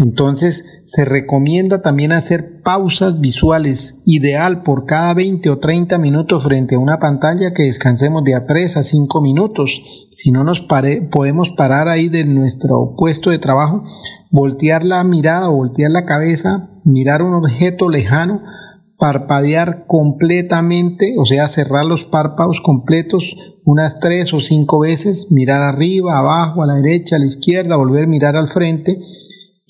Entonces 0.00 0.82
se 0.86 1.04
recomienda 1.04 1.82
también 1.82 2.12
hacer 2.12 2.62
pausas 2.62 3.20
visuales, 3.20 4.00
ideal 4.06 4.62
por 4.62 4.86
cada 4.86 5.12
20 5.12 5.50
o 5.50 5.58
30 5.58 5.98
minutos 5.98 6.44
frente 6.44 6.74
a 6.74 6.78
una 6.78 6.98
pantalla 6.98 7.52
que 7.52 7.64
descansemos 7.64 8.24
de 8.24 8.34
a 8.34 8.46
3 8.46 8.78
a 8.78 8.82
5 8.82 9.20
minutos. 9.20 9.82
Si 10.10 10.30
no 10.30 10.42
nos 10.42 10.62
podemos 10.62 11.52
parar 11.52 11.88
ahí 11.88 12.08
de 12.08 12.24
nuestro 12.24 12.94
puesto 12.96 13.30
de 13.30 13.38
trabajo, 13.38 13.84
voltear 14.30 14.84
la 14.84 15.04
mirada, 15.04 15.48
voltear 15.48 15.90
la 15.90 16.06
cabeza, 16.06 16.70
mirar 16.84 17.22
un 17.22 17.34
objeto 17.34 17.90
lejano, 17.90 18.42
parpadear 18.98 19.84
completamente, 19.86 21.14
o 21.18 21.26
sea, 21.26 21.48
cerrar 21.48 21.84
los 21.84 22.04
párpados 22.04 22.60
completos 22.62 23.36
unas 23.64 24.00
tres 24.00 24.32
o 24.32 24.40
cinco 24.40 24.80
veces, 24.80 25.30
mirar 25.30 25.62
arriba, 25.62 26.18
abajo, 26.18 26.62
a 26.62 26.66
la 26.66 26.74
derecha, 26.74 27.16
a 27.16 27.18
la 27.18 27.26
izquierda, 27.26 27.76
volver 27.76 28.04
a 28.04 28.08
mirar 28.08 28.36
al 28.36 28.48
frente 28.48 28.98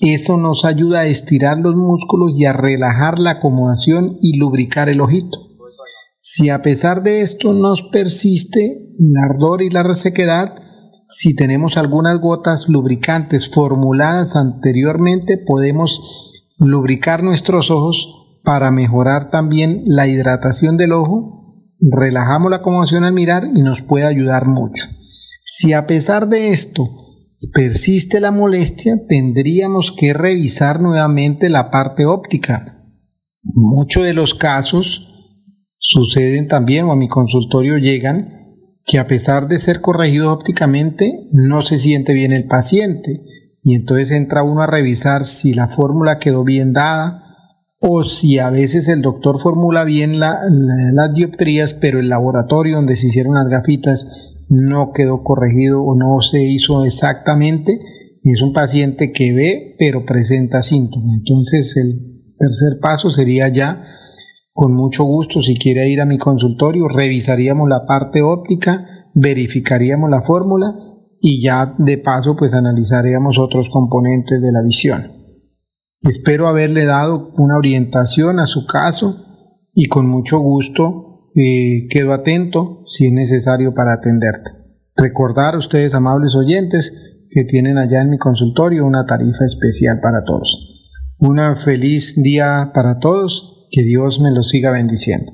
eso 0.01 0.37
nos 0.37 0.65
ayuda 0.65 1.01
a 1.01 1.05
estirar 1.05 1.59
los 1.59 1.75
músculos 1.75 2.37
y 2.37 2.45
a 2.45 2.53
relajar 2.53 3.19
la 3.19 3.31
acomodación 3.31 4.17
y 4.21 4.37
lubricar 4.37 4.89
el 4.89 4.99
ojito. 4.99 5.37
Si 6.19 6.49
a 6.49 6.61
pesar 6.61 7.03
de 7.03 7.21
esto 7.21 7.53
nos 7.53 7.83
persiste 7.83 8.93
el 8.99 9.13
ardor 9.29 9.61
y 9.61 9.69
la 9.69 9.83
resequedad, 9.83 10.55
si 11.07 11.35
tenemos 11.35 11.77
algunas 11.77 12.19
gotas 12.19 12.69
lubricantes 12.69 13.49
formuladas 13.49 14.35
anteriormente, 14.35 15.37
podemos 15.37 16.31
lubricar 16.57 17.23
nuestros 17.23 17.69
ojos 17.69 18.39
para 18.43 18.71
mejorar 18.71 19.29
también 19.29 19.83
la 19.85 20.07
hidratación 20.07 20.77
del 20.77 20.93
ojo, 20.93 21.65
relajamos 21.79 22.49
la 22.49 22.57
acomodación 22.57 23.03
al 23.03 23.13
mirar 23.13 23.47
y 23.53 23.61
nos 23.61 23.81
puede 23.81 24.05
ayudar 24.05 24.47
mucho. 24.47 24.85
Si 25.45 25.73
a 25.73 25.85
pesar 25.85 26.27
de 26.29 26.51
esto 26.51 26.87
persiste 27.53 28.19
la 28.19 28.31
molestia, 28.31 29.05
tendríamos 29.07 29.91
que 29.91 30.13
revisar 30.13 30.81
nuevamente 30.81 31.49
la 31.49 31.71
parte 31.71 32.05
óptica. 32.05 32.85
Muchos 33.43 34.03
de 34.03 34.13
los 34.13 34.35
casos 34.35 35.07
suceden 35.77 36.47
también 36.47 36.85
o 36.85 36.91
a 36.91 36.95
mi 36.95 37.07
consultorio 37.07 37.77
llegan 37.77 38.41
que 38.85 38.99
a 38.99 39.07
pesar 39.07 39.47
de 39.47 39.59
ser 39.59 39.81
corregidos 39.81 40.31
ópticamente 40.31 41.27
no 41.31 41.61
se 41.61 41.79
siente 41.79 42.13
bien 42.13 42.31
el 42.31 42.47
paciente 42.47 43.23
y 43.63 43.75
entonces 43.75 44.11
entra 44.11 44.43
uno 44.43 44.61
a 44.61 44.67
revisar 44.67 45.25
si 45.25 45.53
la 45.53 45.67
fórmula 45.67 46.19
quedó 46.19 46.43
bien 46.43 46.73
dada 46.73 47.35
o 47.79 48.03
si 48.03 48.37
a 48.37 48.49
veces 48.51 48.87
el 48.87 49.01
doctor 49.01 49.39
formula 49.39 49.83
bien 49.83 50.19
las 50.19 51.13
dioptrías 51.13 51.73
pero 51.73 51.99
el 51.99 52.09
laboratorio 52.09 52.75
donde 52.75 52.95
se 52.95 53.07
hicieron 53.07 53.33
las 53.33 53.47
gafitas 53.47 54.35
no 54.51 54.91
quedó 54.91 55.23
corregido 55.23 55.81
o 55.81 55.95
no 55.95 56.21
se 56.21 56.43
hizo 56.43 56.83
exactamente. 56.83 57.79
Es 58.21 58.41
un 58.41 58.51
paciente 58.51 59.13
que 59.13 59.31
ve 59.31 59.75
pero 59.79 60.05
presenta 60.05 60.61
síntomas. 60.61 61.09
Entonces 61.19 61.75
el 61.77 62.35
tercer 62.37 62.79
paso 62.81 63.09
sería 63.09 63.47
ya, 63.47 63.81
con 64.51 64.73
mucho 64.73 65.05
gusto, 65.05 65.41
si 65.41 65.55
quiere 65.55 65.89
ir 65.89 66.01
a 66.01 66.05
mi 66.05 66.17
consultorio, 66.17 66.89
revisaríamos 66.89 67.69
la 67.69 67.85
parte 67.85 68.21
óptica, 68.21 68.85
verificaríamos 69.15 70.09
la 70.09 70.21
fórmula 70.21 70.75
y 71.21 71.41
ya 71.41 71.73
de 71.77 71.97
paso 71.97 72.35
pues 72.35 72.53
analizaríamos 72.53 73.39
otros 73.39 73.69
componentes 73.69 74.41
de 74.41 74.51
la 74.51 74.61
visión. 74.63 75.11
Espero 76.01 76.47
haberle 76.47 76.83
dado 76.83 77.31
una 77.37 77.57
orientación 77.57 78.39
a 78.39 78.47
su 78.47 78.65
caso 78.65 79.23
y 79.73 79.85
con 79.85 80.09
mucho 80.09 80.39
gusto 80.39 81.10
quedo 81.33 82.13
atento 82.13 82.83
si 82.87 83.07
es 83.07 83.13
necesario 83.13 83.73
para 83.73 83.93
atenderte. 83.93 84.51
Recordar 84.95 85.55
ustedes, 85.55 85.93
amables 85.93 86.35
oyentes, 86.35 87.27
que 87.33 87.45
tienen 87.45 87.77
allá 87.77 88.01
en 88.01 88.09
mi 88.09 88.17
consultorio 88.17 88.85
una 88.85 89.05
tarifa 89.05 89.45
especial 89.45 89.99
para 90.03 90.23
todos. 90.25 90.67
Una 91.19 91.55
feliz 91.55 92.21
día 92.21 92.71
para 92.73 92.99
todos, 92.99 93.67
que 93.71 93.83
Dios 93.83 94.19
me 94.19 94.35
los 94.35 94.49
siga 94.49 94.71
bendiciendo. 94.71 95.31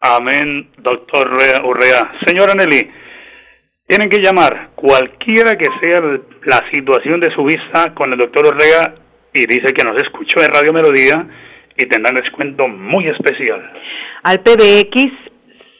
Amén, 0.00 0.70
doctor 0.82 1.30
Urrea. 1.64 2.10
Señora 2.26 2.54
Nelly, 2.54 2.90
tienen 3.86 4.08
que 4.08 4.22
llamar 4.22 4.70
cualquiera 4.74 5.56
que 5.56 5.66
sea 5.80 6.00
la 6.44 6.62
situación 6.70 7.20
de 7.20 7.30
su 7.34 7.44
vista 7.44 7.94
con 7.94 8.12
el 8.12 8.18
doctor 8.18 8.46
Urrea 8.46 8.94
y 9.32 9.46
dice 9.46 9.72
que 9.74 9.84
nos 9.84 10.00
escuchó 10.02 10.40
en 10.40 10.48
Radio 10.48 10.72
Melodía 10.72 11.28
y 11.76 11.86
tendrán 11.86 12.16
descuento 12.16 12.66
muy 12.66 13.06
especial 13.08 13.60
al 14.22 14.40
PBX 14.40 15.30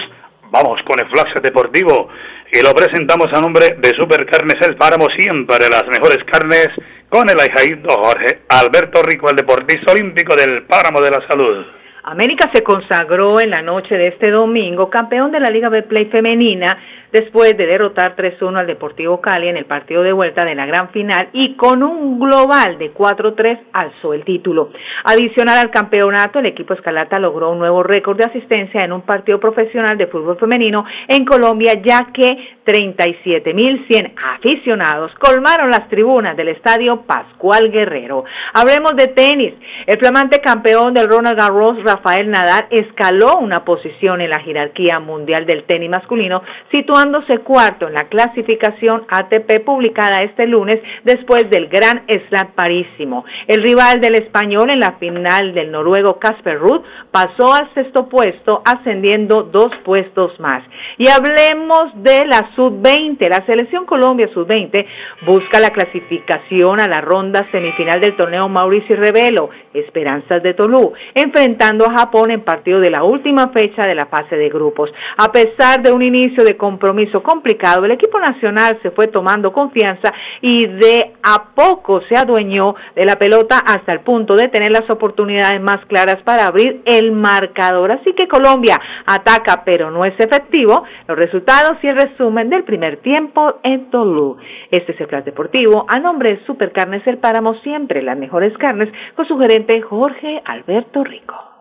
vamos 0.52 0.80
con 0.86 1.00
el 1.00 1.08
flash 1.10 1.34
deportivo 1.42 2.10
y 2.54 2.62
lo 2.62 2.74
presentamos 2.76 3.28
a 3.34 3.42
nombre 3.42 3.76
de 3.80 3.90
Supercarnes 3.98 4.58
El 4.68 4.76
Páramo, 4.76 5.08
siempre 5.18 5.58
las 5.70 5.86
mejores 5.88 6.24
carnes, 6.32 6.68
con 7.10 7.28
el 7.28 7.40
ahijaído 7.40 7.90
Jorge 7.90 8.42
Alberto 8.48 9.02
Rico, 9.02 9.28
el 9.30 9.36
deportista 9.36 9.92
olímpico 9.92 10.36
del 10.36 10.64
Páramo 10.64 11.02
de 11.02 11.10
la 11.10 11.28
Salud. 11.28 11.66
América 12.06 12.50
se 12.54 12.64
consagró 12.64 13.40
en 13.40 13.50
la 13.50 13.62
noche 13.62 13.96
de 13.96 14.08
este 14.08 14.30
domingo 14.30 14.90
campeón 14.90 15.32
de 15.32 15.40
la 15.40 15.50
Liga 15.50 15.70
Betplay 15.70 16.06
femenina 16.06 16.68
después 17.14 17.56
de 17.56 17.66
derrotar 17.66 18.16
3-1 18.16 18.58
al 18.58 18.68
Deportivo 18.68 19.22
Cali 19.22 19.48
en 19.48 19.56
el 19.56 19.66
partido 19.66 20.02
de 20.02 20.12
vuelta 20.12 20.44
de 20.44 20.56
la 20.56 20.66
gran 20.66 20.90
final 20.90 21.30
y 21.32 21.56
con 21.56 21.84
un 21.84 22.20
global 22.20 22.78
de 22.80 22.92
4-3 22.92 23.60
alzó 23.72 24.14
el 24.14 24.26
título. 24.26 24.72
Adicional 25.06 25.60
al 25.60 25.70
campeonato, 25.70 26.40
el 26.40 26.48
equipo 26.48 26.74
Escalata 26.74 27.20
logró 27.20 27.52
un 27.52 27.60
nuevo 27.60 27.84
récord 27.84 28.18
de 28.18 28.26
asistencia 28.26 28.84
en 28.84 28.92
un 28.92 29.04
partido 29.04 29.40
profesional 29.40 29.98
de 29.98 30.08
fútbol 30.08 30.38
femenino 30.40 30.86
en 31.08 31.24
Colombia, 31.24 31.74
ya 31.86 32.08
que 32.12 32.58
37.100 32.66 34.14
aficionados 34.36 35.12
colmaron 35.20 35.70
las 35.70 35.88
tribunas 35.90 36.36
del 36.36 36.48
estadio 36.50 37.04
Pascual 37.04 37.72
Guerrero. 37.72 38.24
Hablemos 38.54 38.96
de 38.98 39.08
tenis. 39.08 39.54
El 39.86 40.00
flamante 40.00 40.40
campeón 40.40 40.94
del 40.94 41.08
Ronald 41.08 41.38
Garros, 41.38 41.84
Rafael 41.96 42.30
Nadal, 42.30 42.66
escaló 42.72 43.38
una 43.40 43.64
posición 43.64 44.22
en 44.22 44.30
la 44.30 44.40
jerarquía 44.40 45.00
mundial 45.00 45.46
del 45.46 45.64
tenis 45.66 45.90
masculino, 45.90 46.42
situando 46.72 47.24
cuarto 47.44 47.88
en 47.88 47.94
la 47.94 48.06
clasificación 48.06 49.06
ATP 49.10 49.64
publicada 49.66 50.20
este 50.20 50.48
lunes 50.48 50.80
después 51.04 51.50
del 51.50 51.68
Gran 51.68 52.04
Slam 52.08 52.52
parísimo. 52.56 53.26
El 53.48 53.64
rival 53.64 54.02
del 54.02 54.16
español 54.16 54.70
en 54.70 54.80
la 54.80 54.94
final 54.94 55.54
del 55.54 55.72
noruego 55.72 56.20
Casper 56.20 56.60
Ruud 56.60 56.82
pasó 57.12 57.54
al 57.54 57.74
sexto 57.74 58.10
puesto, 58.10 58.62
ascendiendo 58.66 59.44
dos 59.44 59.72
puestos 59.84 60.40
más. 60.40 60.64
Y 60.98 61.08
hablemos 61.10 61.92
de 61.96 62.26
la 62.26 62.50
sub-20. 62.56 63.30
La 63.30 63.46
selección 63.46 63.86
Colombia 63.86 64.30
sub-20 64.34 64.86
busca 65.26 65.60
la 65.60 65.70
clasificación 65.70 66.80
a 66.80 66.88
la 66.88 67.02
ronda 67.02 67.48
semifinal 67.52 68.00
del 68.00 68.16
torneo 68.16 68.50
Mauricio 68.50 68.96
Revelo, 68.96 69.50
Esperanzas 69.74 70.42
de 70.44 70.54
Tolú, 70.54 70.94
enfrentando 71.14 71.83
a 71.86 71.98
Japón 71.98 72.32
en 72.32 72.42
partido 72.42 72.80
de 72.80 72.90
la 72.90 73.04
última 73.04 73.50
fecha 73.50 73.82
de 73.84 73.96
la 73.96 74.06
fase 74.06 74.36
de 74.36 74.50
grupos. 74.50 74.92
A 75.18 75.32
pesar 75.32 75.82
de 75.82 75.92
un 75.92 76.02
inicio 76.02 76.44
de 76.44 76.58
compromiso 76.58 77.22
complicado, 77.24 77.86
el 77.86 77.92
equipo 77.92 78.20
nacional 78.20 78.80
se 78.82 78.92
fue 78.92 79.08
tomando 79.08 79.52
confianza 79.52 80.14
y 80.42 80.68
de 80.68 81.14
a 81.24 81.54
poco 81.56 82.02
se 82.10 82.18
adueñó 82.18 82.76
de 82.96 83.06
la 83.06 83.16
pelota 83.16 83.60
hasta 83.60 83.94
el 83.94 84.02
punto 84.02 84.36
de 84.36 84.48
tener 84.48 84.72
las 84.72 84.90
oportunidades 84.90 85.62
más 85.62 85.86
claras 85.88 86.18
para 86.24 86.48
abrir 86.48 86.82
el 86.86 87.12
marcador. 87.12 87.94
Así 87.94 88.14
que 88.14 88.28
Colombia 88.28 88.78
ataca 89.06 89.64
pero 89.66 89.92
no 89.92 90.04
es 90.04 90.20
efectivo. 90.20 90.84
Los 91.08 91.18
resultados 91.18 91.78
y 91.82 91.88
el 91.88 91.96
resumen 91.96 92.50
del 92.50 92.64
primer 92.64 92.98
tiempo 92.98 93.60
en 93.64 93.90
Tolú. 93.90 94.38
Este 94.72 94.92
es 94.94 95.02
el 95.02 95.08
Plan 95.08 95.24
Deportivo 95.24 95.86
a 95.88 96.00
nombre 96.00 96.32
de 96.36 96.46
Supercarnes 96.46 97.06
El 97.08 97.18
Páramo, 97.18 97.56
siempre 97.64 98.02
las 98.02 98.18
mejores 98.18 98.58
carnes, 98.58 98.90
con 99.16 99.28
su 99.28 99.38
gerente 99.38 99.82
Jorge 99.82 100.42
Alberto 100.46 101.04
Rico. 101.04 101.53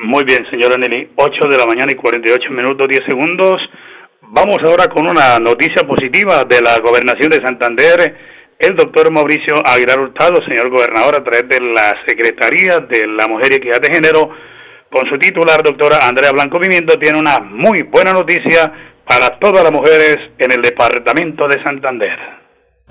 Muy 0.00 0.22
bien, 0.22 0.46
señora 0.48 0.76
Nelly. 0.78 1.10
8 1.16 1.48
de 1.50 1.58
la 1.58 1.66
mañana 1.66 1.90
y 1.90 1.96
48 1.96 2.50
minutos 2.52 2.86
10 2.88 3.02
segundos. 3.04 3.60
Vamos 4.28 4.58
ahora 4.62 4.86
con 4.86 5.08
una 5.08 5.40
noticia 5.40 5.82
positiva 5.88 6.44
de 6.44 6.60
la 6.60 6.78
gobernación 6.78 7.28
de 7.30 7.44
Santander. 7.44 8.14
El 8.60 8.76
doctor 8.76 9.10
Mauricio 9.10 9.56
Aguilar 9.66 9.98
Hurtado, 9.98 10.36
señor 10.46 10.70
gobernador, 10.70 11.16
a 11.16 11.24
través 11.24 11.48
de 11.48 11.60
la 11.60 11.96
Secretaría 12.06 12.78
de 12.78 13.08
la 13.08 13.26
Mujer 13.26 13.50
y 13.50 13.56
Equidad 13.56 13.80
de 13.80 13.92
Género, 13.92 14.30
con 14.88 15.08
su 15.10 15.18
titular, 15.18 15.64
doctora 15.64 16.06
Andrea 16.06 16.30
Blanco 16.30 16.60
Pimiento, 16.60 16.96
tiene 16.96 17.18
una 17.18 17.40
muy 17.40 17.82
buena 17.82 18.12
noticia 18.12 18.72
para 19.04 19.36
todas 19.40 19.64
las 19.64 19.72
mujeres 19.72 20.16
en 20.38 20.52
el 20.52 20.62
departamento 20.62 21.48
de 21.48 21.60
Santander. 21.64 22.16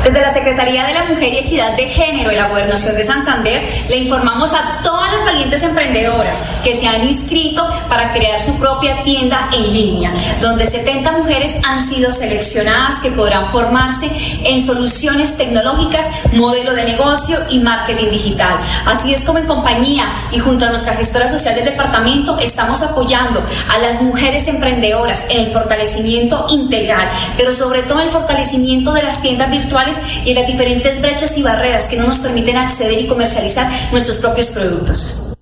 Desde 0.04 0.22
la 0.22 0.32
Secretaría 0.32 0.86
de 0.86 0.94
la 0.94 1.04
Mujer 1.06 1.34
y 1.34 1.38
Equidad 1.40 1.76
de 1.76 1.88
Género 1.88 2.32
y 2.32 2.36
la 2.36 2.48
Gobernación 2.48 2.96
de 2.96 3.04
Santander 3.04 3.86
le 3.90 3.98
informamos 3.98 4.54
a 4.54 4.80
todas 4.82 5.12
las 5.12 5.26
valientes 5.26 5.64
emprendedoras 5.64 6.44
que 6.64 6.76
se 6.76 6.88
han 6.88 7.04
inscrito 7.04 7.68
para 7.90 8.12
crear 8.12 8.40
su 8.40 8.58
propia 8.58 9.04
tienda 9.04 9.50
en 9.52 9.74
línea, 9.74 10.14
donde 10.40 10.66
70 10.66 11.12
mujeres 11.12 11.60
han 11.68 11.86
sido 11.90 12.10
seleccionadas 12.10 13.00
que 13.02 13.12
podrán 13.12 13.52
formarse 13.52 14.10
en 14.46 14.62
soluciones 14.62 15.36
tecnológicas, 15.36 16.08
modelo 16.32 16.74
de 16.74 16.86
negocio 16.86 17.40
y 17.50 17.60
marketing 17.60 18.10
digital. 18.10 18.60
Así 18.86 19.14
es 19.14 19.24
como 19.24 19.40
en 19.40 19.46
compañía 19.46 20.30
y 20.32 20.40
junto 20.40 20.66
a 20.66 20.70
nuestra 20.70 20.94
gestora 20.94 21.28
social 21.28 21.56
del 21.56 21.66
departamento 21.66 22.38
estamos 22.40 22.82
apoyando 22.82 23.44
a 23.70 23.78
las 23.80 24.02
mujeres 24.02 24.48
emprendedoras 24.48 25.26
en 25.30 25.48
el 25.48 25.52
fortalecimiento 25.52 26.46
integral, 26.50 27.10
pero 27.36 27.52
sobre 27.52 27.84
todo 27.84 28.00
en 28.00 28.08
el 28.08 28.14
fortalecimiento 28.14 28.94
de 28.94 29.04
las 29.04 29.22
tiendas 29.22 29.50
virtuales 29.50 29.87
y 30.26 30.34
las 30.34 30.48
diferentes 30.48 31.02
brechas 31.02 31.38
y 31.38 31.44
barreras 31.44 31.90
que 31.90 31.98
no 31.98 32.06
nos 32.06 32.20
permiten 32.20 32.58
acceder 32.58 33.00
y 33.00 33.08
comercializar 33.08 33.92
nuestros 33.92 34.18
propios 34.18 34.52
productos. 34.52 35.34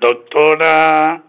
Doctora 0.00 1.22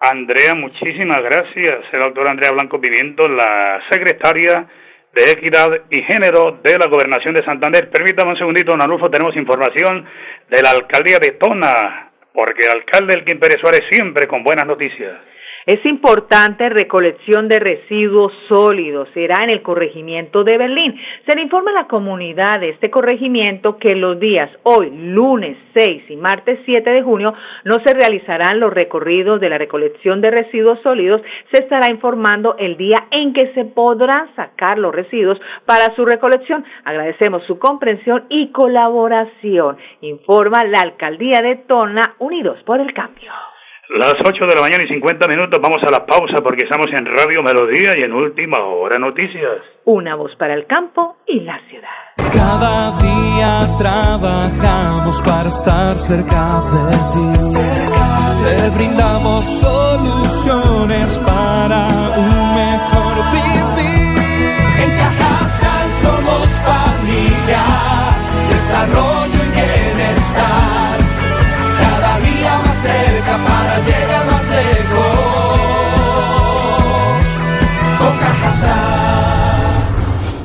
Andrea, 0.00 0.54
muchísimas 0.54 1.22
gracias. 1.22 1.80
La 1.92 2.04
doctora 2.04 2.30
Andrea 2.30 2.52
Blanco 2.52 2.80
Pimiento, 2.80 3.26
la 3.28 3.80
secretaria 3.90 4.68
de 5.14 5.32
Equidad 5.32 5.70
y 5.90 6.02
Género 6.02 6.60
de 6.62 6.78
la 6.78 6.86
Gobernación 6.86 7.34
de 7.34 7.44
Santander. 7.44 7.90
Permítame 7.90 8.32
un 8.32 8.38
segundito, 8.38 8.72
don 8.72 8.82
Anulfo, 8.82 9.10
tenemos 9.10 9.34
información 9.36 10.06
de 10.50 10.62
la 10.62 10.70
alcaldía 10.70 11.18
de 11.18 11.30
Tona, 11.32 12.10
porque 12.32 12.66
el 12.66 12.72
alcalde 12.72 13.14
Elkin 13.14 13.40
Pérez 13.40 13.58
Suárez 13.60 13.82
siempre 13.90 14.28
con 14.28 14.44
buenas 14.44 14.66
noticias. 14.66 15.16
Es 15.68 15.84
importante 15.84 16.70
recolección 16.70 17.46
de 17.46 17.58
residuos 17.58 18.32
sólidos. 18.48 19.06
Será 19.12 19.44
en 19.44 19.50
el 19.50 19.60
corregimiento 19.60 20.42
de 20.42 20.56
Berlín. 20.56 20.98
Se 21.26 21.36
le 21.36 21.42
informa 21.42 21.72
a 21.72 21.82
la 21.82 21.88
comunidad 21.88 22.60
de 22.60 22.70
este 22.70 22.90
corregimiento 22.90 23.76
que 23.76 23.94
los 23.94 24.18
días 24.18 24.50
hoy, 24.62 24.90
lunes 24.90 25.58
6 25.74 26.04
y 26.08 26.16
martes 26.16 26.58
7 26.64 26.88
de 26.88 27.02
junio, 27.02 27.34
no 27.64 27.74
se 27.84 27.92
realizarán 27.92 28.60
los 28.60 28.72
recorridos 28.72 29.42
de 29.42 29.50
la 29.50 29.58
recolección 29.58 30.22
de 30.22 30.30
residuos 30.30 30.80
sólidos. 30.80 31.20
Se 31.52 31.62
estará 31.62 31.90
informando 31.90 32.56
el 32.58 32.78
día 32.78 33.04
en 33.10 33.34
que 33.34 33.52
se 33.52 33.66
podrán 33.66 34.34
sacar 34.36 34.78
los 34.78 34.94
residuos 34.94 35.38
para 35.66 35.94
su 35.94 36.06
recolección. 36.06 36.64
Agradecemos 36.84 37.42
su 37.44 37.58
comprensión 37.58 38.24
y 38.30 38.52
colaboración. 38.52 39.76
Informa 40.00 40.64
la 40.64 40.80
alcaldía 40.80 41.42
de 41.42 41.56
Tona, 41.56 42.14
Unidos 42.20 42.58
por 42.64 42.80
el 42.80 42.94
Cambio. 42.94 43.30
Las 43.90 44.16
8 44.22 44.44
de 44.44 44.54
la 44.54 44.60
mañana 44.60 44.84
y 44.84 44.88
50 44.88 45.26
minutos, 45.28 45.58
vamos 45.62 45.82
a 45.82 45.90
la 45.90 46.04
pausa 46.04 46.42
porque 46.42 46.64
estamos 46.64 46.88
en 46.92 47.06
Radio 47.06 47.42
Melodía 47.42 47.96
y 47.96 48.02
en 48.02 48.12
Última 48.12 48.58
Hora 48.60 48.98
Noticias. 48.98 49.64
Una 49.86 50.14
voz 50.14 50.36
para 50.36 50.52
el 50.52 50.66
campo 50.66 51.16
y 51.26 51.40
la 51.40 51.58
ciudad. 51.70 51.88
Cada 52.34 52.98
día 52.98 53.60
trabajamos 53.78 55.22
para 55.22 55.48
estar 55.48 55.96
cerca 55.96 56.60
de 56.68 56.92
ti. 57.14 57.32
Te 58.44 58.76
brindamos 58.76 59.44
soluciones 59.46 61.18
para 61.20 61.88
un 62.14 62.54
mejor 62.60 63.16
vivir. 63.32 64.52
En 64.84 64.90
Cajasal 64.98 65.88
somos 65.92 66.62
familia, 66.62 67.64
desarrollo 68.50 69.07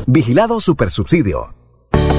Vigilado 0.07 0.59
Supersubsidio. 0.59 1.53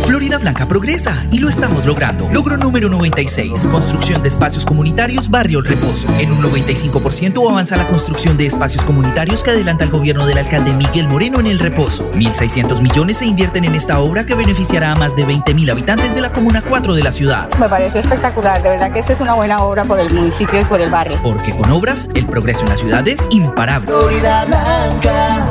Florida 0.06 0.38
Blanca 0.38 0.68
progresa 0.68 1.26
y 1.32 1.38
lo 1.38 1.48
estamos 1.48 1.86
logrando. 1.86 2.28
Logro 2.30 2.56
número 2.56 2.88
96, 2.88 3.66
construcción 3.66 4.22
de 4.22 4.28
espacios 4.28 4.66
comunitarios 4.66 5.30
Barrio 5.30 5.60
El 5.60 5.64
Reposo. 5.64 6.06
En 6.18 6.30
un 6.30 6.42
95% 6.42 7.50
avanza 7.50 7.76
la 7.76 7.88
construcción 7.88 8.36
de 8.36 8.46
espacios 8.46 8.84
comunitarios 8.84 9.42
que 9.42 9.50
adelanta 9.50 9.84
el 9.84 9.90
gobierno 9.90 10.26
del 10.26 10.38
alcalde 10.38 10.72
Miguel 10.72 11.08
Moreno 11.08 11.40
en 11.40 11.46
El 11.46 11.58
Reposo. 11.58 12.10
1.600 12.12 12.82
millones 12.82 13.16
se 13.18 13.26
invierten 13.26 13.64
en 13.64 13.74
esta 13.74 13.98
obra 13.98 14.26
que 14.26 14.34
beneficiará 14.34 14.92
a 14.92 14.94
más 14.94 15.16
de 15.16 15.26
20.000 15.26 15.70
habitantes 15.70 16.14
de 16.14 16.20
la 16.20 16.32
Comuna 16.32 16.62
4 16.62 16.94
de 16.94 17.02
la 17.02 17.10
ciudad. 17.10 17.48
Me 17.58 17.68
pareció 17.68 18.00
espectacular, 18.00 18.62
de 18.62 18.68
verdad 18.70 18.92
que 18.92 19.00
esta 19.00 19.14
es 19.14 19.20
una 19.20 19.34
buena 19.34 19.62
obra 19.62 19.84
por 19.84 19.98
el 19.98 20.12
municipio 20.12 20.60
y 20.60 20.64
por 20.64 20.80
el 20.80 20.90
barrio. 20.90 21.18
Porque 21.22 21.52
con 21.52 21.70
obras, 21.70 22.10
el 22.14 22.26
progreso 22.26 22.62
en 22.64 22.68
la 22.68 22.76
ciudad 22.76 23.08
es 23.08 23.20
imparable. 23.30 23.86
Florida 23.86 24.44
Blanca, 24.44 25.50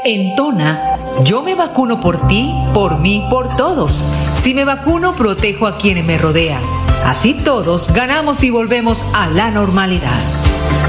En 0.04 0.36
Tona, 0.36 0.98
yo 1.24 1.44
me 1.44 1.54
vacuno 1.54 2.02
por 2.02 2.28
ti, 2.28 2.52
por 2.74 2.98
mí, 2.98 3.24
por 3.30 3.56
todos. 3.56 4.04
Si 4.34 4.56
me 4.56 4.66
vacuno, 4.66 5.16
protejo 5.16 5.68
a 5.68 5.78
quienes 5.78 6.06
me 6.06 6.18
rodean. 6.18 6.77
Así 7.04 7.34
todos 7.34 7.94
ganamos 7.94 8.44
y 8.44 8.50
volvemos 8.50 9.06
a 9.14 9.28
la 9.28 9.50
normalidad. 9.52 10.22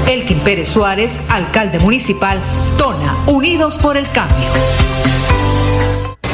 Elkin 0.07 0.39
Pérez 0.39 0.69
Suárez, 0.69 1.19
alcalde 1.29 1.79
municipal, 1.79 2.39
Tona, 2.77 3.15
Unidos 3.27 3.77
por 3.77 3.95
el 3.97 4.09
Cambio. 4.11 4.47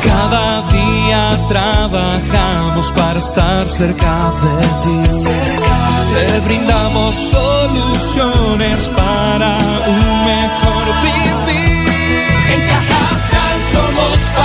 Cada 0.03 0.61
día 0.67 1.38
trabajamos 1.49 2.91
para 2.91 3.19
estar 3.19 3.67
cerca 3.67 4.31
de 4.41 4.67
ti. 4.83 5.19
Te 6.13 6.39
brindamos 6.45 7.15
soluciones 7.15 8.89
para 8.89 9.57
un 9.88 10.25
mejor 10.25 10.85
vivir. 11.03 12.15
En 12.53 12.67
Cajasal 12.69 13.61
somos 13.61 14.44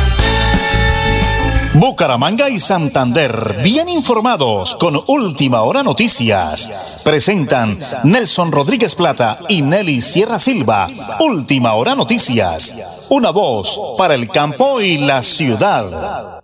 Bucaramanga 1.73 2.49
y 2.49 2.55
Santander, 2.55 3.31
bien 3.63 3.87
informados 3.87 4.75
con 4.75 4.95
Última 5.07 5.61
Hora 5.61 5.83
Noticias. 5.83 7.01
Presentan 7.05 7.77
Nelson 8.03 8.51
Rodríguez 8.51 8.93
Plata 8.93 9.37
y 9.47 9.61
Nelly 9.61 10.01
Sierra 10.01 10.37
Silva. 10.37 10.87
Última 11.21 11.73
Hora 11.73 11.95
Noticias. 11.95 13.07
Una 13.09 13.31
voz 13.31 13.95
para 13.97 14.15
el 14.15 14.27
campo 14.27 14.81
y 14.81 14.97
la 14.97 15.21
ciudad. 15.23 16.41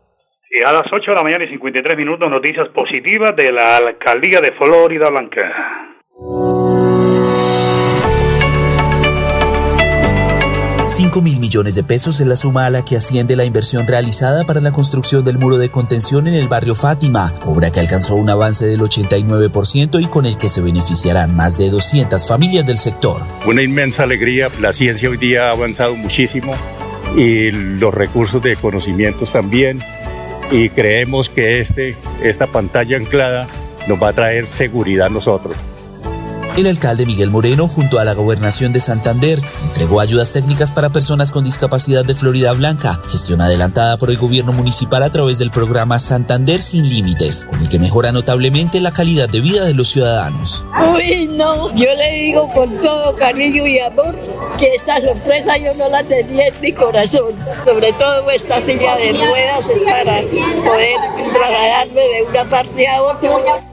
Y 0.50 0.66
a 0.66 0.72
las 0.72 0.88
8 0.94 1.12
de 1.12 1.18
la 1.18 1.24
mañana 1.24 1.44
y 1.44 1.50
53 1.50 1.98
minutos, 1.98 2.30
noticias 2.30 2.70
positivas 2.70 3.36
de 3.36 3.52
la 3.52 3.78
alcaldía 3.78 4.40
de 4.40 4.54
Florida 4.54 5.10
Blanca. 5.10 6.67
5 11.08 11.22
mil 11.22 11.40
millones 11.40 11.74
de 11.76 11.84
pesos 11.84 12.20
es 12.20 12.28
la 12.28 12.36
suma 12.36 12.66
a 12.66 12.70
la 12.70 12.84
que 12.84 12.98
asciende 12.98 13.38
la 13.38 13.46
inversión 13.46 13.88
realizada 13.88 14.44
para 14.44 14.60
la 14.60 14.74
construcción 14.74 15.24
del 15.24 15.38
muro 15.38 15.58
de 15.58 15.70
contención 15.70 16.28
en 16.28 16.34
el 16.34 16.50
barrio 16.50 16.76
Fátima, 16.76 17.34
obra 17.46 17.72
que 17.72 17.80
alcanzó 17.80 18.16
un 18.16 18.30
avance 18.30 18.66
del 18.66 18.82
89% 18.82 20.02
y 20.02 20.08
con 20.08 20.26
el 20.26 20.38
que 20.38 20.50
se 20.50 20.60
beneficiarán 20.60 21.34
más 21.34 21.58
de 21.58 21.70
200 21.70 22.28
familias 22.28 22.66
del 22.66 22.78
sector. 22.78 23.22
Una 23.46 23.62
inmensa 23.62 24.04
alegría, 24.04 24.50
la 24.60 24.74
ciencia 24.74 25.10
hoy 25.10 25.16
día 25.16 25.48
ha 25.48 25.52
avanzado 25.52 25.96
muchísimo 25.96 26.54
y 27.16 27.52
los 27.52 27.94
recursos 27.94 28.44
de 28.44 28.58
conocimientos 28.58 29.32
también 29.32 29.82
y 30.52 30.68
creemos 30.68 31.30
que 31.30 31.62
este, 31.62 31.96
esta 32.22 32.48
pantalla 32.48 32.98
anclada 32.98 33.48
nos 33.88 33.98
va 34.04 34.10
a 34.10 34.14
traer 34.14 34.46
seguridad 34.46 35.08
a 35.08 35.10
nosotros. 35.10 35.56
El 36.58 36.66
alcalde 36.66 37.06
Miguel 37.06 37.30
Moreno, 37.30 37.68
junto 37.68 38.00
a 38.00 38.04
la 38.04 38.16
gobernación 38.16 38.74
de 38.74 38.80
Santander, 38.80 39.40
entregó 39.62 40.00
ayudas 40.00 40.34
técnicas 40.34 40.72
para 40.72 40.90
personas 40.90 41.32
con 41.32 41.44
discapacidad 41.44 42.04
de 42.04 42.16
Florida 42.16 42.52
Blanca, 42.54 43.00
gestión 43.12 43.42
adelantada 43.42 43.98
por 43.98 44.10
el 44.10 44.18
gobierno 44.18 44.54
municipal 44.54 45.04
a 45.04 45.12
través 45.12 45.38
del 45.38 45.52
programa 45.52 46.00
Santander 46.00 46.64
Sin 46.64 46.90
Límites, 46.90 47.46
con 47.48 47.62
el 47.62 47.70
que 47.70 47.78
mejora 47.78 48.12
notablemente 48.12 48.82
la 48.82 48.92
calidad 48.92 49.30
de 49.30 49.42
vida 49.42 49.66
de 49.66 49.76
los 49.76 49.90
ciudadanos. 49.90 50.66
Uy, 50.96 51.28
no, 51.28 51.70
yo 51.76 51.94
le 51.94 52.24
digo 52.24 52.52
con 52.52 52.76
todo 52.82 53.16
cariño 53.16 53.68
y 53.68 53.78
amor 53.78 54.16
que 54.58 54.74
esta 54.74 55.00
sorpresa 55.00 55.58
yo 55.58 55.76
no 55.76 55.88
la 55.90 56.04
tenía 56.06 56.48
en 56.48 56.60
mi 56.60 56.74
corazón. 56.74 57.36
Sobre 57.66 57.94
todo 57.94 58.32
esta 58.32 58.64
silla 58.64 58.98
de 58.98 59.12
ruedas 59.12 59.70
es 59.70 59.82
para 59.84 60.22
poder 60.66 60.98
trasladarme 61.34 62.02
de 62.02 62.26
una 62.28 62.50
parte 62.50 62.88
a 62.88 63.04
otra. 63.04 63.67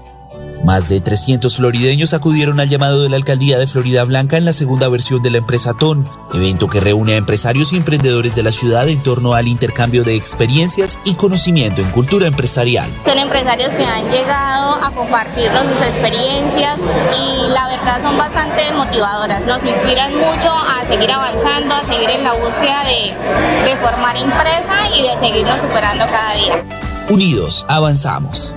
Más 0.65 0.89
de 0.89 1.03
300 1.03 1.57
florideños 1.57 2.15
acudieron 2.15 2.59
al 2.59 2.71
llamado 2.71 3.03
de 3.03 3.11
la 3.11 3.17
alcaldía 3.17 3.59
de 3.59 3.67
Florida 3.67 4.03
Blanca 4.05 4.39
en 4.39 4.47
la 4.47 4.55
segunda 4.55 4.89
versión 4.89 5.23
de 5.23 5.31
la 5.31 5.37
empresa 5.37 5.75
TON, 5.75 6.09
evento 6.33 6.69
que 6.69 6.81
reúne 6.81 7.13
a 7.13 7.17
empresarios 7.17 7.75
y 7.75 7.77
emprendedores 7.77 8.35
de 8.35 8.43
la 8.43 8.51
ciudad 8.51 8.89
en 8.89 9.03
torno 9.03 9.35
al 9.35 9.47
intercambio 9.47 10.05
de 10.05 10.17
experiencias 10.17 10.99
y 11.05 11.17
conocimiento 11.17 11.83
en 11.83 11.91
cultura 11.91 12.27
empresarial. 12.27 12.91
Son 13.05 13.19
empresarios 13.19 13.75
que 13.75 13.85
han 13.85 14.11
llegado 14.11 14.83
a 14.83 14.91
compartirnos 14.93 15.65
sus 15.71 15.87
experiencias 15.87 16.79
y 17.21 17.47
la 17.51 17.69
verdad 17.69 18.01
son 18.03 18.17
bastante 18.17 18.73
motivadoras, 18.73 19.43
nos 19.43 19.63
inspiran 19.67 20.15
mucho 20.15 20.51
a 20.51 20.83
seguir 20.89 21.13
avanzando, 21.13 21.75
a 21.75 21.85
seguir 21.85 22.09
en 22.09 22.25
la 22.25 22.33
búsqueda 22.33 22.85
de, 22.85 23.69
de 23.69 23.77
formar 23.77 24.17
empresa 24.17 24.89
y 24.97 25.03
de 25.03 25.21
seguirnos 25.21 25.61
superando 25.61 26.07
cada 26.07 26.35
día. 26.37 26.65
Unidos, 27.11 27.67
avanzamos. 27.69 28.55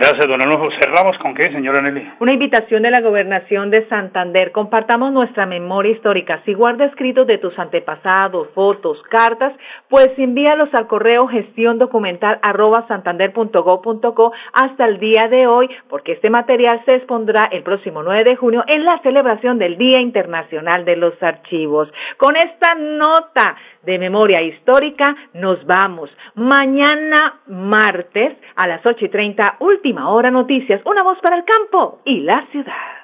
Gracias, 0.00 0.28
don 0.28 0.40
Arnulfo. 0.40 0.70
¿Cerramos 0.80 1.18
con 1.18 1.34
qué, 1.34 1.52
señora 1.52 1.82
Nelly? 1.82 2.12
Una 2.20 2.32
invitación 2.32 2.82
de 2.82 2.90
la 2.90 3.02
Gobernación 3.02 3.68
de 3.68 3.86
Santander. 3.88 4.50
Compartamos 4.50 5.12
nuestra 5.12 5.44
memoria 5.44 5.92
histórica. 5.92 6.40
Si 6.46 6.54
guarda 6.54 6.86
escritos 6.86 7.26
de 7.26 7.36
tus 7.36 7.58
antepasados, 7.58 8.48
fotos, 8.54 8.96
cartas, 9.10 9.52
pues 9.90 10.08
envíalos 10.16 10.70
al 10.72 10.86
correo 10.86 11.26
gestión 11.26 11.78
santander.go.co 12.88 14.32
hasta 14.54 14.86
el 14.86 15.00
día 15.00 15.28
de 15.28 15.46
hoy, 15.46 15.68
porque 15.90 16.12
este 16.12 16.30
material 16.30 16.80
se 16.86 16.94
expondrá 16.94 17.50
el 17.52 17.62
próximo 17.62 18.02
9 18.02 18.24
de 18.24 18.36
junio 18.36 18.64
en 18.68 18.86
la 18.86 19.00
celebración 19.02 19.58
del 19.58 19.76
Día 19.76 20.00
Internacional 20.00 20.86
de 20.86 20.96
los 20.96 21.22
Archivos. 21.22 21.92
Con 22.16 22.36
esta 22.36 22.74
nota 22.74 23.54
de 23.84 23.98
memoria 23.98 24.42
histórica 24.42 25.14
nos 25.34 25.64
vamos. 25.66 26.10
Mañana 26.34 27.40
martes 27.46 28.36
a 28.56 28.66
las 28.66 28.84
8 28.84 29.04
y 29.04 29.08
30, 29.08 29.56
última 29.60 30.10
hora 30.10 30.30
noticias, 30.30 30.80
una 30.84 31.02
voz 31.02 31.18
para 31.20 31.36
el 31.36 31.44
campo 31.44 32.00
y 32.04 32.20
la 32.20 32.46
ciudad. 32.50 33.00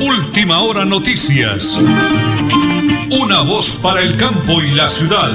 Última 0.00 0.60
hora 0.60 0.84
noticias. 0.84 1.78
Una 3.22 3.42
voz 3.42 3.80
para 3.82 4.00
el 4.00 4.16
campo 4.16 4.62
y 4.62 4.74
la 4.74 4.88
ciudad. 4.88 5.30